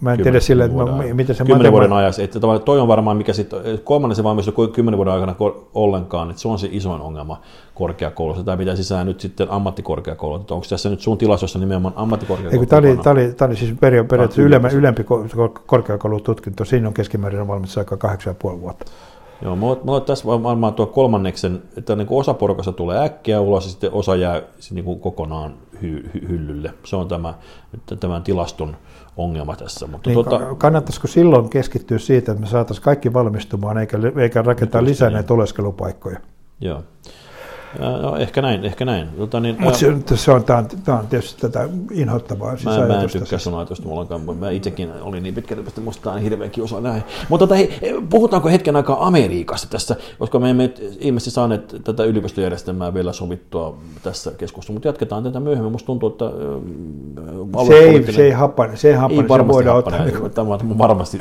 Mä 0.00 0.12
en 0.12 0.22
tiedä 0.22 0.40
sille, 0.40 0.64
että 0.64 0.76
mä, 0.76 1.02
miten 1.14 1.36
se 1.36 1.44
Kymmenen 1.44 1.72
vuoden 1.72 1.92
ajassa. 1.92 2.22
Että 2.22 2.40
toi 2.64 2.80
on 2.80 2.88
varmaan, 2.88 3.16
mikä 3.16 3.32
sitten, 3.32 3.60
kolmannen 3.84 4.16
se 4.16 4.24
valmistuu 4.24 4.68
kymmenen 4.68 4.98
vuoden 4.98 5.14
aikana 5.14 5.34
ollenkaan, 5.74 6.30
että 6.30 6.42
se 6.42 6.48
on 6.48 6.58
se 6.58 6.68
isoin 6.70 7.00
ongelma 7.00 7.40
korkeakoulussa. 7.74 8.44
Tämä 8.44 8.56
pitää 8.56 8.76
sisään 8.76 9.06
nyt 9.06 9.20
sitten 9.20 9.50
ammattikorkeakoulu. 9.50 10.36
Että 10.36 10.54
onko 10.54 10.66
tässä 10.68 10.88
nyt 10.88 11.00
sun 11.00 11.18
tilastossa 11.18 11.58
nimenomaan 11.58 11.94
ammattikorkeakoulu? 11.96 12.66
Tämä 12.66 12.78
oli, 12.78 12.96
tämä 12.96 13.12
oli, 13.12 13.32
tämä 13.32 13.46
oli 13.46 13.56
siis 13.56 13.74
periaatteessa 13.80 14.42
ylemmä, 14.42 14.68
ylempi 14.68 15.04
korkeakoulututkinto. 15.66 16.64
Siinä 16.64 16.88
on 16.88 16.94
keskimäärin 16.94 17.48
valmis 17.48 17.78
aika 17.78 17.96
8,5 18.52 18.60
vuotta. 18.60 18.92
Joo, 19.42 19.56
mulla, 19.56 19.80
mulla 19.84 20.00
tässä 20.00 20.26
varmaan 20.26 20.74
tuo 20.74 20.86
kolmanneksen, 20.86 21.62
että 21.76 21.96
niin 21.96 22.06
kuin 22.06 22.20
osa 22.20 22.34
porukasta 22.34 22.72
tulee 22.72 23.04
äkkiä 23.04 23.40
ulos 23.40 23.64
ja 23.64 23.70
sitten 23.70 23.92
osa 23.92 24.16
jää 24.16 24.42
niin 24.70 24.84
kuin 24.84 25.00
kokonaan 25.00 25.54
hy, 25.82 26.10
hy, 26.14 26.28
hyllylle. 26.28 26.74
Se 26.84 26.96
on 26.96 27.08
tämä, 27.08 27.34
tämän 28.00 28.22
tilaston 28.22 28.76
ongelma 29.16 29.56
tässä. 29.56 29.86
Mutta 29.86 30.10
niin, 30.10 30.14
tuota, 30.24 30.54
kannattaisiko 30.54 31.06
silloin 31.06 31.48
keskittyä 31.48 31.98
siitä, 31.98 32.32
että 32.32 32.42
me 32.42 32.48
saataisiin 32.48 32.84
kaikki 32.84 33.12
valmistumaan 33.12 33.78
eikä, 33.78 33.98
eikä 34.16 34.42
rakentaa 34.42 34.84
lisää 34.84 35.10
näitä 35.10 35.34
oleskelupaikkoja? 35.34 36.18
Joo. 36.60 36.82
No, 37.78 38.16
ehkä 38.16 38.42
näin, 38.42 38.64
ehkä 38.64 38.84
näin. 38.84 39.08
Tota, 39.16 39.40
niin, 39.40 39.56
Mutta 39.58 39.78
se, 39.78 40.16
se 40.16 40.32
on, 40.32 40.44
tämä 40.44 40.58
on, 40.58 40.66
tämä 40.84 40.98
on 40.98 41.06
tietysti 41.06 41.40
tätä 41.40 41.68
inhottavaa. 41.92 42.56
Siis 42.56 42.78
mä, 42.78 42.86
mä 42.86 43.02
en 43.02 43.10
tykkää 43.10 43.38
sun 43.38 43.54
ajatusta 43.54 43.88
ollenkaan, 43.88 44.36
mä 44.38 44.50
itsekin 44.50 44.90
olin 45.00 45.22
niin 45.22 45.34
pitkälle, 45.34 45.64
että 45.68 45.80
musta 45.80 46.12
on 46.12 46.20
hirveänkin 46.20 46.64
osa 46.64 46.80
näin. 46.80 47.02
Mutta 47.28 47.46
tota, 47.46 47.54
hei, 47.54 47.94
puhutaanko 48.10 48.48
hetken 48.48 48.76
aikaa 48.76 49.06
Amerikasta 49.06 49.68
tässä, 49.70 49.96
koska 50.18 50.38
me 50.38 50.50
emme 50.50 50.70
ilmeisesti 50.98 51.30
saaneet 51.30 51.76
tätä 51.84 52.04
yliopistojärjestelmää 52.04 52.94
vielä 52.94 53.12
sovittua 53.12 53.78
tässä 54.02 54.30
keskustelussa, 54.30 54.72
mutta 54.72 54.88
jatketaan 54.88 55.22
tätä 55.22 55.40
myöhemmin. 55.40 55.72
Musta 55.72 55.86
tuntuu, 55.86 56.08
että 56.08 56.24
se 57.66 57.74
ei, 57.74 58.12
se 58.12 58.24
ei 58.24 58.30
happane, 58.30 58.76
se 58.76 58.88
ei 58.88 58.94
happane, 58.94 59.22
ei 59.22 59.28
varmasti 59.28 59.62
se 59.62 59.70
happane, 59.70 60.12
ottaa. 60.16 60.28
Tämä 60.28 60.54
on 60.54 60.78
varmasti 60.78 61.18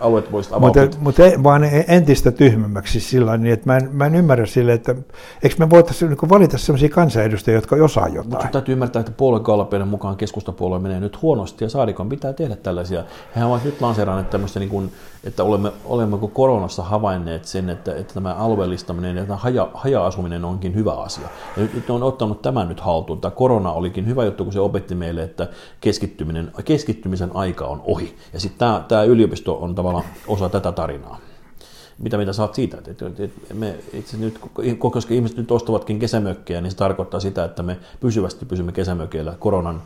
alueet 0.00 0.32
voisi 0.32 0.50
avautua. 0.52 0.82
Mutta, 0.82 0.98
mutta 1.00 1.24
ei, 1.24 1.42
vaan 1.42 1.64
entistä 1.88 2.30
tyhmemmäksi 2.30 3.00
sillä 3.00 3.36
niin, 3.36 3.52
että 3.52 3.66
mä 3.66 3.76
en, 3.76 3.88
mä 3.92 4.06
en 4.06 4.14
ymmärrä 4.14 4.46
sille, 4.46 4.72
että 4.72 4.94
eikö 5.42 5.56
me 5.66 5.70
voitaisiin 5.70 6.08
niin 6.08 6.30
valita 6.30 6.58
sellaisia 6.58 6.88
kansanedustajia, 6.88 7.56
jotka 7.56 7.76
osaa 7.76 8.08
jotain. 8.08 8.30
Mutta 8.30 8.48
täytyy 8.52 8.72
ymmärtää, 8.72 9.00
että 9.00 9.12
puoluekalpeiden 9.12 9.88
mukaan 9.88 10.16
keskustapuolue 10.16 10.78
menee 10.78 11.00
nyt 11.00 11.22
huonosti 11.22 11.64
ja 11.64 11.70
Saarikon 11.70 12.08
pitää 12.08 12.32
tehdä 12.32 12.56
tällaisia. 12.56 13.04
He 13.36 13.44
ovat 13.44 13.64
nyt 13.64 13.80
lanseeranneet 13.80 14.30
tämmöistä, 14.30 14.60
niin 14.60 14.68
kuin, 14.68 14.92
että 15.24 15.44
olemme, 15.44 15.72
olemmeko 15.84 16.28
koronassa 16.28 16.82
havainneet 16.82 17.44
sen, 17.44 17.70
että, 17.70 17.94
että 17.94 18.14
tämä 18.14 18.34
alueellistaminen 18.34 19.16
ja 19.16 19.22
tämä 19.22 19.36
haja, 19.36 19.68
haja-asuminen 19.74 20.44
onkin 20.44 20.74
hyvä 20.74 20.92
asia. 20.92 21.28
Ja 21.56 21.62
nyt, 21.62 21.74
nyt 21.74 21.90
on 21.90 22.02
ottanut 22.02 22.42
tämän 22.42 22.68
nyt 22.68 22.80
haltuun. 22.80 23.20
Tämä 23.20 23.32
korona 23.32 23.72
olikin 23.72 24.06
hyvä 24.06 24.24
juttu, 24.24 24.44
kun 24.44 24.52
se 24.52 24.60
opetti 24.60 24.94
meille, 24.94 25.22
että 25.22 25.48
keskittyminen, 25.80 26.52
keskittymisen 26.64 27.30
aika 27.36 27.66
on 27.66 27.82
ohi. 27.84 28.16
Ja 28.32 28.40
sitten 28.40 28.58
tämä, 28.58 28.84
tämä 28.88 29.02
yliopisto 29.02 29.58
on 29.60 29.74
tavallaan 29.74 30.04
osa 30.28 30.48
tätä 30.48 30.72
tarinaa 30.72 31.18
mitä 32.02 32.18
mitä 32.18 32.32
saat 32.32 32.54
siitä. 32.54 32.78
Että, 32.78 33.06
että, 33.06 33.24
että 33.24 33.54
me 33.54 33.74
itse 33.92 34.16
nyt, 34.16 34.38
koska 34.78 35.14
ihmiset 35.14 35.36
nyt 35.36 35.50
ostavatkin 35.50 35.98
kesämökkejä, 35.98 36.60
niin 36.60 36.70
se 36.70 36.76
tarkoittaa 36.76 37.20
sitä, 37.20 37.44
että 37.44 37.62
me 37.62 37.76
pysyvästi 38.00 38.44
pysymme 38.44 38.72
kesämökeillä 38.72 39.34
koronan 39.38 39.82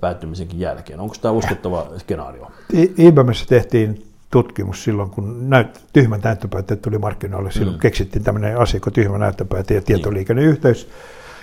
päättymisenkin 0.00 0.60
jälkeen. 0.60 1.00
Onko 1.00 1.14
tämä 1.20 1.32
uskottava 1.32 1.86
skenaario? 1.98 2.50
IBMssä 2.98 3.46
tehtiin 3.48 4.06
tutkimus 4.30 4.84
silloin, 4.84 5.10
kun 5.10 5.50
näyt, 5.50 5.80
tyhmät 5.92 6.22
näyttöpäätteet 6.22 6.82
tuli 6.82 6.98
markkinoille. 6.98 7.52
Silloin 7.52 7.76
mm. 7.76 7.80
keksittiin 7.80 8.24
tämmöinen 8.24 8.58
asia 8.58 8.80
kuin 8.80 8.94
tyhmä 8.94 9.18
näyttöpääte 9.18 9.74
ja 9.74 9.82
tietoliikenneyhteys. 9.82 10.88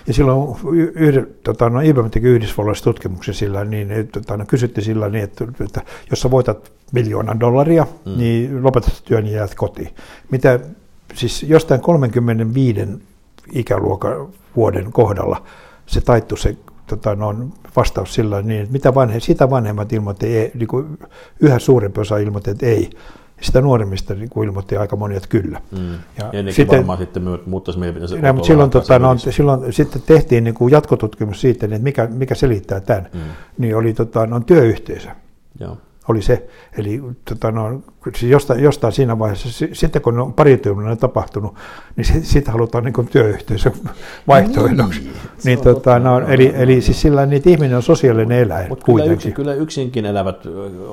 Ja 0.06 0.14
silloin 0.14 0.56
yhde, 0.94 1.26
tota, 1.42 1.70
no, 1.70 1.80
IBM 1.80 2.10
teki 2.10 2.26
Yhdysvalloissa 2.26 2.84
tutkimuksen 2.84 3.34
sillä 3.34 3.64
niin, 3.64 3.90
että 3.90 4.20
tota, 4.20 4.36
no, 4.36 4.44
kysyttiin 4.46 4.84
sillä 4.84 5.08
niin, 5.08 5.24
että, 5.24 5.44
että 5.64 5.82
jos 6.10 6.20
sä 6.20 6.30
voitat 6.30 6.72
miljoonan 6.92 7.40
dollaria, 7.40 7.86
mm. 8.04 8.18
niin 8.18 8.62
lopetat 8.62 9.02
työn 9.04 9.26
ja 9.26 9.32
jäät 9.32 9.54
kotiin. 9.54 9.94
Mitä 10.30 10.60
siis 11.14 11.42
jostain 11.42 11.80
35 11.80 12.80
ikäluokan 13.52 14.28
vuoden 14.56 14.92
kohdalla 14.92 15.42
se 15.86 16.00
taittu 16.00 16.36
se 16.36 16.56
tota, 16.86 17.14
no, 17.14 17.34
vastaus 17.76 18.14
sillä 18.14 18.42
niin, 18.42 18.60
että 18.60 18.72
mitä 18.72 18.94
vanhe, 18.94 19.20
sitä 19.20 19.50
vanhemmat 19.50 19.92
ilmoitti, 19.92 20.26
ei, 20.36 20.50
niin 20.54 20.68
kuin 20.68 20.98
yhä 21.40 21.58
suurempi 21.58 22.00
osa 22.00 22.18
ilmoitti, 22.18 22.50
että 22.50 22.66
ei 22.66 22.90
sitä 23.40 23.60
nuoremmista 23.60 24.14
niin 24.14 24.30
kuin 24.30 24.48
ilmoitti 24.48 24.76
aika 24.76 24.96
moni, 24.96 25.16
että 25.16 25.28
kyllä. 25.28 25.60
Mm. 25.70 25.92
Ja 25.92 26.24
Ennenkin 26.24 26.54
sitten, 26.54 26.78
varmaan 26.78 26.98
sitten 26.98 27.22
muuttaisi 27.46 27.80
mielipiteensä. 27.80 28.16
No, 28.16 28.32
mutta 28.32 28.46
silloin, 28.46 28.70
tota, 28.70 28.98
no, 28.98 29.18
silloin 29.18 29.72
sitten 29.72 30.02
tehtiin 30.06 30.44
niin 30.44 30.54
kuin 30.54 30.72
jatkotutkimus 30.72 31.40
siitä, 31.40 31.66
että 31.66 31.78
mikä, 31.78 32.06
mikä 32.06 32.34
selittää 32.34 32.80
tämän, 32.80 33.08
mm. 33.14 33.20
niin 33.58 33.76
oli 33.76 33.94
tota, 33.94 34.26
no, 34.26 34.40
työyhteisö. 34.40 35.08
Joo 35.60 35.76
oli 36.08 36.22
se. 36.22 36.48
Eli 36.78 37.02
tota, 37.24 37.50
no, 37.50 37.82
siis 38.16 38.32
jostain, 38.32 38.62
jostain 38.62 38.92
siinä 38.92 39.18
vaiheessa, 39.18 39.66
sitten 39.72 40.02
kun 40.02 40.18
on 40.18 40.32
pari 40.32 40.60
on 40.90 40.98
tapahtunut, 40.98 41.54
niin 41.96 42.04
siitä 42.22 42.52
halutaan 42.52 42.84
niin 42.84 43.08
työyhteisön 43.12 43.72
vaihtoehdoksi. 44.28 45.00
Niin, 45.00 45.12
niin, 45.44 45.60
tota, 45.60 45.98
no, 45.98 46.20
eli, 46.20 46.52
eli 46.54 46.80
siis 46.80 47.00
sillä 47.00 47.22
että 47.22 47.50
ihminen 47.50 47.76
on 47.76 47.82
sosiaalinen 47.82 48.38
eläin 48.38 48.68
Mutta 48.68 48.84
kyllä, 48.84 49.04
yksin, 49.04 49.32
kyllä 49.32 49.54
yksinkin 49.54 50.06
elävät 50.06 50.36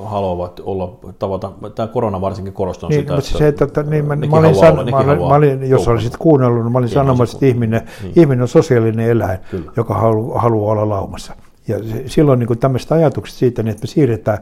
haluavat 0.03 0.61
olla, 0.63 0.99
tavata, 1.19 1.51
tämä 1.75 1.87
korona 1.87 2.21
varsinkin 2.21 2.53
korostaa 2.53 2.89
niin, 2.89 3.01
sitä, 3.01 3.13
mutta 3.13 3.27
että, 3.27 3.37
se, 3.37 3.47
että, 3.47 3.65
että 3.65 3.83
niin, 3.83 4.05
mä, 4.05 4.15
mä, 4.15 4.37
olin 4.37 4.55
san, 4.55 4.75
mä, 4.75 4.97
olin, 4.97 5.19
mä 5.19 5.35
olin, 5.35 5.69
jos 5.69 5.87
olisit 5.87 6.17
kuunnellut, 6.17 6.63
niin 6.63 6.71
mä 6.71 6.77
olin 6.77 6.89
sanomassa, 6.89 7.35
että 7.35 7.45
ihminen, 7.45 7.81
niin. 8.03 8.13
ihminen 8.15 8.41
on 8.41 8.47
sosiaalinen 8.47 9.09
eläin, 9.09 9.39
kyllä. 9.51 9.71
joka 9.77 9.93
halu, 9.93 10.31
haluaa 10.33 10.71
olla 10.71 10.89
laumassa. 10.89 11.33
Ja 11.67 11.79
silloin 12.05 12.39
niin 12.39 12.59
tämmöiset 12.59 12.91
ajatukset 12.91 13.37
siitä, 13.37 13.63
niin 13.63 13.71
että 13.71 13.83
me 13.83 13.87
siirretään 13.87 14.37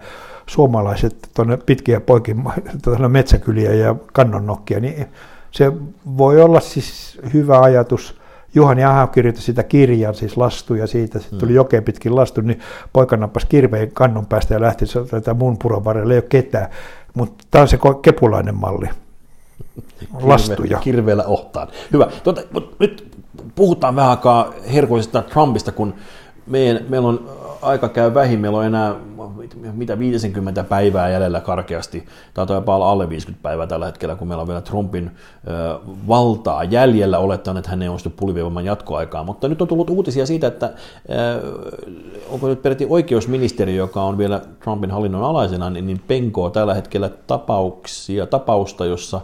suomalaiset 0.48 1.30
tuonne 1.36 1.58
pitkiä 1.58 2.00
poikin 2.00 2.44
tuonne 2.84 3.08
metsäkyliä 3.08 3.74
ja 3.74 3.96
kannonnokkia, 4.14 4.80
niin 4.80 5.06
se 5.52 5.72
voi 6.18 6.42
olla 6.42 6.60
siis 6.60 7.20
hyvä 7.34 7.62
ajatus. 7.62 8.24
Juhani 8.56 8.84
Aho 8.84 9.08
kirjoitti 9.08 9.42
sitä 9.42 9.64
kirjaa, 9.64 10.14
siis 10.14 10.38
lastuja 10.38 10.88
siitä, 10.88 11.20
sitten 11.20 11.40
tuli 11.40 11.52
mm. 11.52 11.56
jokeen 11.56 11.84
pitkin 11.84 12.16
lastu, 12.16 12.42
niin 12.42 12.60
poika 12.94 13.18
nappasi 13.18 13.48
kirveen 13.48 13.92
kannon 13.92 14.26
päästä 14.26 14.54
ja 14.54 14.62
lähti 14.62 14.86
tätä 15.12 15.34
mun 15.34 15.58
puron 15.58 15.86
varrelle, 15.86 16.14
ei 16.14 16.18
ole 16.18 16.26
ketään. 16.30 16.68
Mutta 17.14 17.44
tämä 17.52 17.62
on 17.62 17.68
se 17.68 17.80
kepulainen 18.02 18.56
malli. 18.56 18.90
Kirve, 20.00 20.28
lastuja. 20.28 20.78
Kirveellä 20.78 21.24
ohtaan. 21.24 21.68
Hyvä. 21.94 22.08
Tuota, 22.24 22.42
nyt 22.80 23.18
puhutaan 23.56 23.96
vähän 23.96 24.12
aikaa 24.12 24.54
herkuisesta 24.74 25.22
Trumpista, 25.22 25.72
kun 25.72 25.94
meidän, 26.48 26.86
meillä 26.90 27.08
on 27.08 27.30
aika 27.62 27.90
käy 27.90 28.14
vähin, 28.14 28.40
meillä 28.40 28.58
on 28.58 28.66
enää 28.66 28.96
mitä 29.74 30.00
50 30.00 30.64
päivää 30.64 31.10
jäljellä 31.10 31.42
karkeasti, 31.42 32.06
tai 32.34 32.46
jopa 32.50 32.92
alle 32.92 33.10
50 33.10 33.44
päivää 33.44 33.68
tällä 33.68 33.86
hetkellä, 33.86 34.16
kun 34.16 34.28
meillä 34.28 34.42
on 34.42 34.48
vielä 34.48 34.62
Trumpin 34.62 35.12
ö, 35.48 35.80
valtaa 36.08 36.64
jäljellä, 36.64 37.20
olettaen, 37.20 37.58
että 37.58 37.70
hän 37.70 37.82
ei 37.82 37.88
onnistu 37.88 38.10
pulivievoman 38.10 38.66
jatkoaikaa. 38.66 39.24
Mutta 39.24 39.48
nyt 39.48 39.62
on 39.62 39.68
tullut 39.68 39.90
uutisia 39.90 40.26
siitä, 40.26 40.48
että 40.48 40.66
ö, 40.66 41.42
onko 42.30 42.48
nyt 42.48 42.62
peräti 42.62 42.88
oikeusministeriö, 42.90 43.76
joka 43.76 44.02
on 44.02 44.18
vielä 44.18 44.42
Trumpin 44.64 44.92
hallinnon 44.92 45.24
alaisena, 45.24 45.70
niin, 45.70 45.88
niin 45.88 46.02
penkoo 46.08 46.50
tällä 46.50 46.74
hetkellä 46.74 47.10
tapauksia, 47.10 48.28
tapausta, 48.28 48.86
jossa 48.86 49.22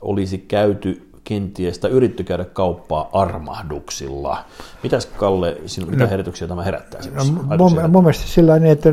olisi 0.00 0.38
käyty 0.38 1.06
kenties 1.28 1.78
tai 1.78 1.90
yritetty 1.90 2.24
käydä 2.24 2.44
kauppaa 2.44 3.08
armahduksilla. 3.12 4.44
Mitäs 4.82 5.06
Kalle, 5.06 5.56
sinun, 5.66 5.90
mitä 5.90 6.04
no, 6.04 6.10
herätyksiä 6.10 6.48
tämä 6.48 6.62
herättää 6.62 7.00
no, 7.14 7.24
mun, 7.58 7.90
mun 7.90 8.04
mielestä 8.04 8.26
sillä 8.26 8.58
niin, 8.58 8.72
että 8.72 8.92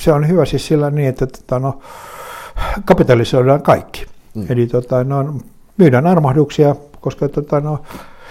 se 0.00 0.12
on 0.12 0.28
hyvä 0.28 0.44
siis 0.44 0.66
sillä 0.66 0.90
niin, 0.90 1.08
että 1.08 1.26
tota, 1.26 1.58
no, 1.58 1.78
kapitalisoidaan 2.84 3.62
kaikki. 3.62 4.06
Mm. 4.34 4.46
Eli 4.48 4.66
tota, 4.66 5.04
no, 5.04 5.34
myydään 5.76 6.06
armahduksia, 6.06 6.76
koska 7.00 7.28
tota, 7.28 7.60
no, 7.60 7.82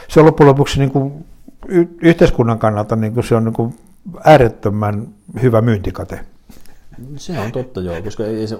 se 0.08 0.20
on 0.20 0.26
loppujen 0.26 0.50
lopuksi 0.50 0.80
niin 0.80 0.92
kuin, 0.92 1.26
y- 1.68 1.98
yhteiskunnan 2.02 2.60
kannalta 2.60 2.96
niin 2.96 3.14
kuin 3.14 3.24
se 3.24 3.36
on 3.36 3.44
niin 3.44 3.54
kuin 3.54 3.76
äärettömän 4.24 5.08
hyvä 5.42 5.62
myyntikate. 5.62 6.20
Se 7.15 7.39
on 7.39 7.51
totta 7.51 7.81
joo, 7.81 8.01
koska 8.01 8.25
ei 8.25 8.48
se, 8.48 8.57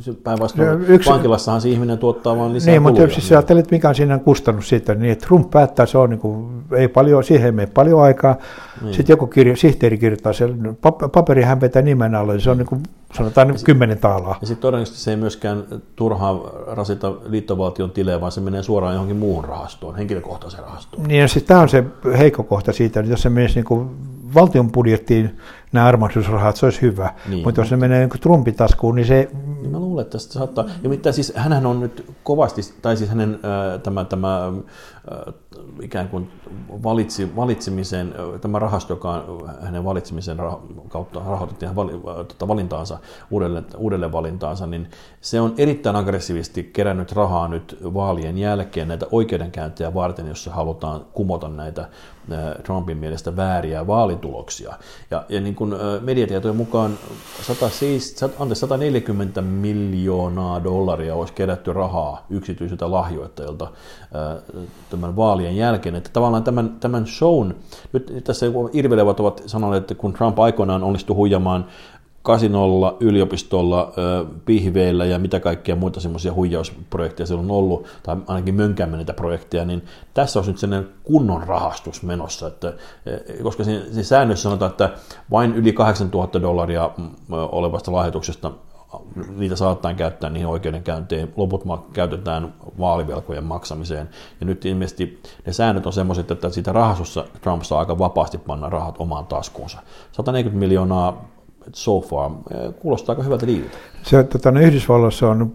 se 0.00 0.12
päinvastoin 0.12 0.84
yksi, 0.88 1.10
vankilassahan 1.10 1.60
se 1.60 1.68
ihminen 1.68 1.98
tuottaa 1.98 2.36
vain 2.36 2.52
lisää 2.52 2.72
Niin, 2.72 2.82
mutta 2.82 3.02
jos 3.02 3.32
ajattelet, 3.32 3.70
mikä 3.70 3.88
on 3.88 3.94
siinä 3.94 4.18
kustannus 4.18 4.68
siitä, 4.68 4.94
niin 4.94 5.12
että 5.12 5.26
Trump 5.26 5.50
päättää, 5.50 5.86
se 5.86 5.98
on 5.98 6.10
niin 6.10 6.20
kuin, 6.20 6.64
ei 6.76 6.88
paljon, 6.88 7.24
siihen 7.24 7.46
ei 7.46 7.52
mene 7.52 7.70
paljon 7.74 8.02
aikaa. 8.02 8.36
Niin. 8.82 8.94
Sitten 8.94 9.12
joku 9.12 9.26
kirjo, 9.26 9.56
sihteeri 9.56 9.98
kirjoittaa 9.98 10.32
sen, 10.32 10.76
paperi 11.12 11.42
hän 11.42 11.60
vetää 11.60 11.82
nimen 11.82 12.14
alle, 12.14 12.40
se 12.40 12.50
on 12.50 12.58
niin 12.58 12.66
kuin, 12.66 12.82
sanotaan 13.16 13.48
niin 13.48 13.64
kymmenen 13.64 13.98
taalaa. 13.98 14.38
Ja 14.40 14.46
sitten 14.46 14.62
todennäköisesti 14.62 15.04
se 15.04 15.10
ei 15.10 15.16
myöskään 15.16 15.64
turhaan 15.96 16.40
rasita 16.66 17.12
liittovaltion 17.26 17.90
tilejä, 17.90 18.20
vaan 18.20 18.32
se 18.32 18.40
menee 18.40 18.62
suoraan 18.62 18.94
johonkin 18.94 19.16
muuhun 19.16 19.44
rahastoon, 19.44 19.96
henkilökohtaiseen 19.96 20.62
rahastoon. 20.62 21.02
Niin, 21.02 21.20
ja 21.20 21.28
siis 21.28 21.44
tämä 21.44 21.60
on 21.60 21.68
se 21.68 21.84
heikko 22.18 22.42
kohta 22.42 22.72
siitä, 22.72 23.00
että 23.00 23.12
jos 23.12 23.22
se 23.22 23.28
menisi 23.28 23.54
niin 23.54 23.64
kuin 23.64 23.90
valtion 24.34 24.72
budjettiin, 24.72 25.38
nämä 25.74 25.86
armahdusrahat, 25.86 26.56
se 26.56 26.66
olisi 26.66 26.82
hyvä. 26.82 27.14
Niin, 27.28 27.44
mutta 27.44 27.60
jos 27.60 27.70
ne 27.70 27.76
menee 27.76 28.06
niin 28.06 28.20
Trumpin 28.20 28.54
taskuun, 28.54 28.94
niin 28.94 29.06
se... 29.06 29.28
Mä 29.70 29.78
luulen, 29.78 30.02
että 30.02 30.12
tästä 30.12 30.32
saattaa... 30.32 30.64
Ja 30.82 30.88
mitä 30.88 31.12
siis, 31.12 31.32
hänhän 31.36 31.66
on 31.66 31.80
nyt 31.80 32.14
kovasti, 32.22 32.62
tai 32.82 32.96
siis 32.96 33.10
hänen 33.10 33.34
äh, 33.34 33.80
tämä, 33.80 34.04
tämä 34.04 34.46
äh, 34.46 35.34
ikään 35.82 36.08
kuin 36.08 36.30
valitsi, 36.82 37.36
valitsemiseen, 37.36 38.14
tämä 38.40 38.58
rahasto, 38.58 38.92
joka 38.92 39.10
on 39.10 39.50
hänen 39.62 39.84
valitsemisen 39.84 40.38
kautta 40.88 41.20
rahoitettiin 41.26 41.76
vali, 41.76 41.92
tota, 42.28 42.48
valintaansa, 42.48 42.98
uudelleen, 43.30 43.64
uudelleen 43.76 44.12
valintaansa, 44.12 44.66
niin 44.66 44.88
se 45.20 45.40
on 45.40 45.54
erittäin 45.58 45.96
aggressiivisesti 45.96 46.62
kerännyt 46.62 47.12
rahaa 47.12 47.48
nyt 47.48 47.78
vaalien 47.82 48.38
jälkeen 48.38 48.88
näitä 48.88 49.06
oikeudenkäyntejä 49.10 49.94
varten, 49.94 50.26
jossa 50.26 50.50
halutaan 50.50 51.00
kumota 51.12 51.48
näitä 51.48 51.88
Trumpin 52.62 52.98
mielestä 52.98 53.36
vääriä 53.36 53.86
vaalituloksia. 53.86 54.74
Ja, 55.10 55.24
ja 55.28 55.40
niin 55.40 55.54
kuin 55.54 55.63
mediatietojen 56.00 56.56
mukaan 56.56 56.98
100, 57.42 57.68
siis, 57.68 58.16
140 58.52 59.42
miljoonaa 59.42 60.64
dollaria 60.64 61.14
olisi 61.14 61.32
kerätty 61.32 61.72
rahaa 61.72 62.26
yksityisiltä 62.30 62.90
lahjoittajilta 62.90 63.68
tämän 64.90 65.16
vaalien 65.16 65.56
jälkeen. 65.56 65.94
Että 65.94 66.10
tavallaan 66.12 66.44
tämän, 66.44 66.76
tämän 66.80 67.06
shown, 67.06 67.54
nyt 67.92 68.20
tässä 68.24 68.46
irvelevät 68.72 69.20
ovat 69.20 69.42
sanoneet, 69.46 69.82
että 69.82 69.94
kun 69.94 70.12
Trump 70.12 70.38
aikoinaan 70.38 70.82
onnistui 70.82 71.16
huijamaan 71.16 71.66
kasinolla, 72.24 72.96
yliopistolla, 73.00 73.92
pihveillä 74.44 75.04
ja 75.04 75.18
mitä 75.18 75.40
kaikkea 75.40 75.76
muita 75.76 76.00
semmoisia 76.00 76.34
huijausprojekteja 76.34 77.26
siellä 77.26 77.42
on 77.42 77.50
ollut, 77.50 77.86
tai 78.02 78.16
ainakin 78.26 78.54
mönkäämme 78.54 78.96
niitä 78.96 79.12
projekteja, 79.12 79.64
niin 79.64 79.84
tässä 80.14 80.40
on 80.40 80.46
nyt 80.46 80.58
sellainen 80.58 80.90
kunnon 81.02 81.42
rahastus 81.42 82.02
menossa, 82.02 82.46
että, 82.46 82.72
koska 83.42 83.64
siinä, 83.64 83.84
siinä 83.84 84.02
säännössä 84.02 84.42
sanotaan, 84.42 84.70
että 84.70 84.90
vain 85.30 85.54
yli 85.54 85.72
8000 85.72 86.42
dollaria 86.42 86.90
olevasta 87.30 87.92
lahjoituksesta 87.92 88.52
niitä 89.36 89.56
saattaa 89.56 89.94
käyttää 89.94 90.30
niihin 90.30 90.48
oikeudenkäynteihin, 90.48 91.32
loput 91.36 91.64
käytetään 91.92 92.54
vaalivelkojen 92.78 93.44
maksamiseen. 93.44 94.08
Ja 94.40 94.46
nyt 94.46 94.64
ilmeisesti 94.64 95.22
ne 95.46 95.52
säännöt 95.52 95.86
on 95.86 95.92
semmoiset, 95.92 96.30
että 96.30 96.50
siitä 96.50 96.72
rahastossa 96.72 97.24
Trump 97.40 97.62
saa 97.62 97.78
aika 97.78 97.98
vapaasti 97.98 98.38
panna 98.38 98.68
rahat 98.68 98.94
omaan 98.98 99.26
taskuunsa. 99.26 99.78
140 100.12 100.58
miljoonaa 100.58 101.33
so 101.72 102.00
far. 102.00 102.30
Kuulostaa 102.80 103.12
aika 103.12 103.22
hyvältä 103.22 103.46
liiltä. 103.46 103.76
Se, 104.02 104.24
tota, 104.24 104.50
no 104.50 104.60
Yhdysvalloissa 104.60 105.30
on 105.30 105.52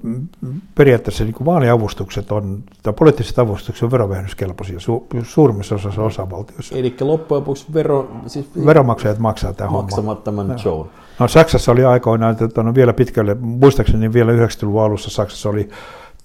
periaatteessa 0.75 1.23
niin 1.23 1.35
vaaliavustukset 1.45 2.31
on, 2.31 2.63
tai 2.83 2.93
poliittiset 2.93 3.39
avustukset 3.39 3.83
on 3.83 3.91
verovähennyskelpoisia 3.91 4.79
su, 4.79 5.07
suurimmassa 5.23 5.75
osassa 5.75 6.03
osavaltioissa. 6.03 6.75
Eli 6.75 6.95
loppujen 7.01 7.39
lopuksi 7.39 7.65
vero, 7.73 8.11
siis 8.27 8.49
veromaksajat 8.65 9.19
maksaa 9.19 9.53
tämän 9.53 9.73
maksamat 9.73 10.23
tämän 10.23 10.47
no. 10.47 10.57
show. 10.57 10.85
No, 11.19 11.27
Saksassa 11.27 11.71
oli 11.71 11.85
aikoinaan, 11.85 12.37
että 12.41 12.63
no, 12.63 12.75
vielä 12.75 12.93
pitkälle, 12.93 13.35
muistaakseni 13.39 14.13
vielä 14.13 14.31
90-luvun 14.31 14.83
alussa 14.83 15.09
Saksassa 15.09 15.49
oli 15.49 15.69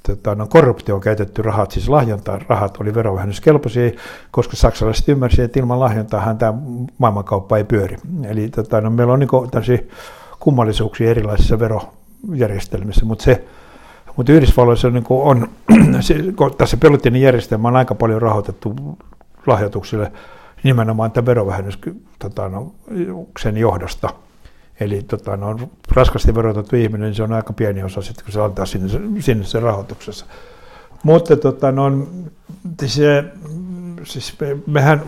tota, 0.06 0.34
no, 0.34 0.46
korruptioon 0.46 1.00
käytetty 1.00 1.42
rahat, 1.42 1.70
siis 1.70 1.88
lahjonta 1.88 2.40
rahat 2.48 2.76
oli 2.80 2.94
verovähennyskelpoisia, 2.94 3.90
koska 4.30 4.56
saksalaiset 4.56 5.08
ymmärsivät, 5.08 5.44
että 5.44 5.60
ilman 5.60 5.80
lahjontaa 5.80 6.34
tämä 6.34 6.54
maailmankauppa 6.98 7.56
ei 7.56 7.64
pyöri. 7.64 7.96
Eli 8.24 8.48
tota, 8.48 8.80
no, 8.80 8.90
meillä 8.90 9.12
on 9.12 9.18
niin 9.18 9.88
kummallisuuksia 10.40 11.10
erilaisissa 11.10 11.58
verojärjestelmissä, 11.58 13.04
mutta 13.04 13.24
se, 13.24 13.44
mutta 14.16 14.32
Yhdysvalloissa 14.32 14.90
niin 14.90 15.04
on, 15.08 15.48
se, 16.00 16.14
tässä 16.58 16.76
pelotinen 16.76 17.22
järjestelmä 17.22 17.68
on 17.68 17.76
aika 17.76 17.94
paljon 17.94 18.22
rahoitettu 18.22 18.98
lahjoituksille 19.46 20.12
nimenomaan 20.62 21.10
tämän 21.10 21.26
verovähennyksen 21.26 22.00
tota, 22.18 22.48
no, 22.48 22.74
johdosta. 23.56 24.08
Eli 24.80 25.02
tota, 25.02 25.36
no, 25.36 25.58
raskasti 25.92 26.34
verotettu 26.34 26.76
ihminen, 26.76 27.06
niin 27.06 27.14
se 27.14 27.22
on 27.22 27.32
aika 27.32 27.52
pieni 27.52 27.82
osa 27.82 28.02
sitten, 28.02 28.24
kun 28.24 28.32
se 28.32 28.42
antaa 28.42 28.66
sinne, 28.66 28.88
sinne 29.20 29.44
sen 29.44 29.62
rahoituksessa. 29.62 30.26
Mutta 31.02 31.36
tota, 31.36 31.72
no, 31.72 32.06
se, 32.86 33.24
siis 34.04 34.40
me, 34.40 34.56
mehän 34.66 35.02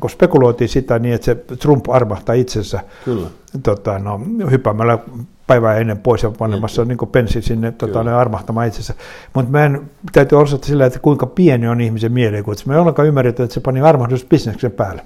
kun 0.00 0.10
spekuloitiin 0.10 0.68
sitä 0.68 0.98
niin, 0.98 1.14
että 1.14 1.24
se 1.24 1.34
Trump 1.34 1.90
armahtaa 1.90 2.34
itsensä 2.34 2.80
Kyllä. 3.04 3.26
Tota, 3.62 3.98
no, 3.98 4.20
hyppäämällä 4.50 4.98
päivää 5.46 5.76
ennen 5.76 5.98
pois 5.98 6.22
ja 6.22 6.30
panemassa 6.38 6.84
niin 6.84 6.98
penssi 7.12 7.42
sinne 7.42 7.72
tota, 7.72 8.02
no, 8.02 8.18
armahtamaan 8.18 8.66
itsensä. 8.66 8.94
Mutta 9.34 9.50
meidän 9.50 9.90
täytyy 10.12 10.40
osata 10.40 10.66
sillä, 10.66 10.86
että 10.86 10.98
kuinka 10.98 11.26
pieni 11.26 11.68
on 11.68 11.80
ihmisen 11.80 12.12
mielikuvitus. 12.12 12.66
Me 12.66 12.74
ei 12.74 12.80
ollenkaan 12.80 13.08
ymmärretä, 13.08 13.42
että 13.42 13.54
se 13.54 13.60
pani 13.60 13.80
armahdusbisneksen 13.80 14.72
päälle 14.72 15.02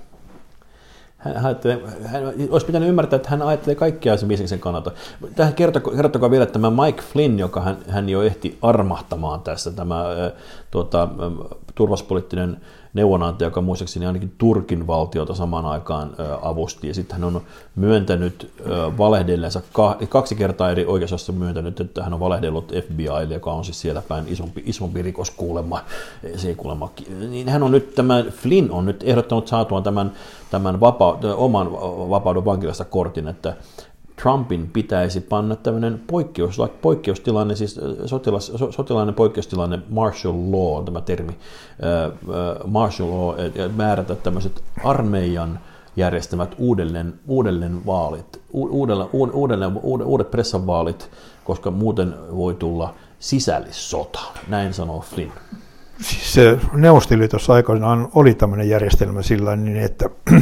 hän, 1.34 1.46
ajattelee, 1.46 1.80
hän 2.04 2.22
olisi 2.50 2.66
pitänyt 2.66 2.88
ymmärtää, 2.88 3.16
että 3.16 3.30
hän 3.30 3.42
ajattelee 3.42 3.74
kaikkia 3.74 4.16
sen 4.16 4.28
bisneksen 4.28 4.58
kannalta. 4.58 4.90
Tähän 5.36 5.54
kertokaa, 5.54 5.94
kertokaa 5.94 6.30
vielä 6.30 6.46
tämä 6.46 6.70
Mike 6.70 7.02
Flynn, 7.02 7.38
joka 7.38 7.60
hän, 7.60 7.76
hän 7.88 8.08
jo 8.08 8.22
ehti 8.22 8.58
armahtamaan 8.62 9.40
tässä, 9.40 9.70
tämä 9.70 10.04
tuota, 10.70 11.08
turvallisuuspoliittinen 11.74 12.56
neuvonantaja, 12.96 13.46
joka 13.46 13.60
muistaakseni 13.60 14.06
ainakin 14.06 14.32
Turkin 14.38 14.86
valtiota 14.86 15.34
samaan 15.34 15.66
aikaan 15.66 16.10
avusti. 16.42 16.88
Ja 16.88 16.94
sitten 16.94 17.14
hän 17.14 17.24
on 17.24 17.40
myöntänyt 17.76 18.52
valehdelleensa 18.98 19.62
kaksi 20.08 20.34
kertaa 20.34 20.70
eri 20.70 20.86
oikeusassa 20.86 21.32
myöntänyt, 21.32 21.80
että 21.80 22.02
hän 22.02 22.14
on 22.14 22.20
valehdellut 22.20 22.72
FBI, 22.86 23.32
joka 23.34 23.52
on 23.52 23.64
siis 23.64 23.80
siellä 23.80 24.02
päin 24.08 24.24
isompi, 24.28 24.62
isompi 24.66 25.02
rikos 25.02 25.30
kuulemma. 25.30 25.80
Se 26.36 26.54
kuulemma. 26.54 26.90
Niin 27.30 27.48
hän 27.48 27.62
on 27.62 27.70
nyt, 27.70 27.94
tämä 27.94 28.24
Flynn 28.30 28.70
on 28.70 28.84
nyt 28.84 29.02
ehdottanut 29.02 29.48
saatuaan 29.48 29.84
tämän, 29.84 30.12
tämän 30.50 30.80
vapa, 30.80 31.18
oman 31.36 31.72
vapauden 32.10 32.44
vankilasta 32.44 32.84
kortin, 32.84 33.28
että 33.28 33.56
Trumpin 34.22 34.70
pitäisi 34.72 35.20
panna 35.20 35.56
tämmöinen 35.56 36.00
poikkeus, 36.06 36.58
poikkeustilanne, 36.82 37.56
siis 37.56 37.80
sotilas, 38.04 38.52
sotilainen 38.70 39.14
poikkeustilanne, 39.14 39.78
martial 39.88 40.34
law, 40.34 40.84
tämä 40.84 41.00
termi, 41.00 41.32
martial 42.66 43.10
law, 43.10 43.38
ja 43.54 43.68
määrätä 43.68 44.14
tämmöiset 44.14 44.62
armeijan 44.84 45.58
järjestämät 45.96 46.54
uudelleen, 46.58 47.14
uudelleen 47.26 47.86
vaalit, 47.86 48.40
uudelleen, 48.52 49.08
uudelleen, 49.12 49.78
uudet 49.82 50.30
pressanvaalit, 50.30 51.10
koska 51.44 51.70
muuten 51.70 52.14
voi 52.36 52.54
tulla 52.54 52.94
sisällissota, 53.18 54.20
näin 54.48 54.74
sanoo 54.74 55.00
Flynn. 55.00 55.32
Siis 56.00 56.34
se 56.34 56.58
Neuvostoliitossa 56.72 57.52
aikoinaan 57.52 58.08
oli 58.14 58.34
tämmöinen 58.34 58.68
järjestelmä 58.68 59.22
sillä 59.22 59.56
niin, 59.56 59.76
että 59.76 60.10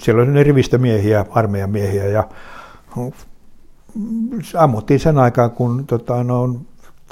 siellä 0.00 0.22
oli 0.22 0.44
rivistömiehiä, 0.44 1.26
armeijan 1.30 1.70
miehiä 1.70 2.06
ja 2.06 2.28
ammuttiin 4.58 5.00
sen 5.00 5.18
aikaa, 5.18 5.48
kun 5.48 5.86
tota, 5.86 6.24
no, 6.24 6.56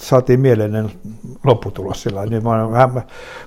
saatiin 0.01 0.41
mieleinen 0.41 0.91
lopputulos 1.45 2.03
sillä 2.03 2.27
niin 2.27 2.43
hämmä, 2.77 3.03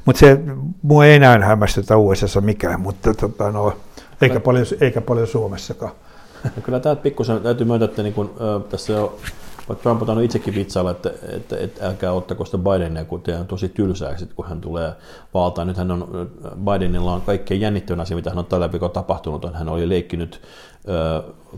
mutta 0.05 0.19
se 0.19 0.39
mua 0.81 1.05
ei 1.05 1.15
enää 1.15 1.39
hämmästytä 1.39 1.97
USA 1.97 2.41
mikään, 2.41 2.81
mutta 2.81 3.13
tota, 3.13 3.51
no, 3.51 3.73
eikä, 4.21 4.39
paljon, 4.39 4.65
eikä 4.81 5.01
paljon 5.01 5.27
Suomessakaan. 5.27 5.91
No 6.43 6.61
kyllä 6.63 6.79
tämä 6.79 6.95
pikkusen 6.95 7.39
täytyy 7.39 7.67
myöntää, 7.67 7.85
että 7.85 8.03
niin 8.03 8.13
kun, 8.13 8.33
äh, 8.55 8.69
tässä 8.69 9.03
on 9.03 9.11
vaikka 9.69 9.83
Trump 9.83 10.09
on 10.09 10.23
itsekin 10.23 10.55
vitsailla, 10.55 10.91
että, 10.91 11.11
että, 11.29 11.57
että 11.57 11.87
älkää 11.87 12.11
ottako 12.11 12.45
sitä 12.45 12.57
Bidenia, 12.57 13.05
kun 13.05 13.21
teidän 13.21 13.41
on 13.41 13.47
tosi 13.47 13.69
tylsääksi, 13.69 14.29
kun 14.35 14.45
hän 14.45 14.61
tulee 14.61 14.93
valtaan. 15.33 15.67
Nyt 15.67 15.77
hän 15.77 15.91
on, 15.91 16.29
Bidenilla 16.65 17.13
on 17.13 17.21
kaikkein 17.21 17.61
jännittävän 17.61 18.01
asia, 18.01 18.17
mitä 18.17 18.29
hän 18.29 18.39
on 18.39 18.45
tällä 18.45 18.71
viikolla 18.71 18.93
tapahtunut, 18.93 19.53
hän 19.53 19.69
oli 19.69 19.89
leikkinyt 19.89 20.41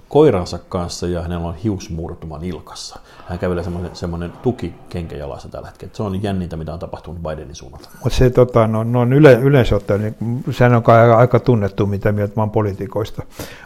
koiransa 0.10 0.60
kanssa 0.70 1.08
ja 1.08 1.22
hänellä 1.22 1.48
on 1.48 1.56
hiusmurtuma 1.56 2.38
nilkassa. 2.38 3.00
Hän 3.28 3.40
kävelee 3.40 3.64
semmoinen, 3.64 3.92
semmoinen 3.94 4.34
tukikenkä 4.44 5.16
jalassa 5.16 5.50
tällä 5.50 5.68
hetkellä. 5.68 5.94
Se 5.96 6.04
on 6.04 6.24
jännintä, 6.24 6.58
mitä 6.58 6.74
on 6.74 6.80
tapahtunut 6.80 7.22
Bidenin 7.22 7.56
suunnalta. 7.56 7.90
Mutta 8.04 8.18
se 8.18 8.30
tota, 8.30 8.68
no, 8.68 8.84
no 8.84 9.02
on 9.02 9.14
yle, 9.14 9.34
yleensä 9.34 9.76
ottaen, 9.76 10.02
niin, 10.02 10.44
sehän 10.52 10.76
on 10.76 10.84
aika, 10.88 11.18
aika 11.18 11.40
tunnettu, 11.40 11.86
mitä 11.86 12.12
mieltä 12.12 12.34
mä 12.36 12.42
oon 12.42 12.52
poliitikoista. 12.52 13.24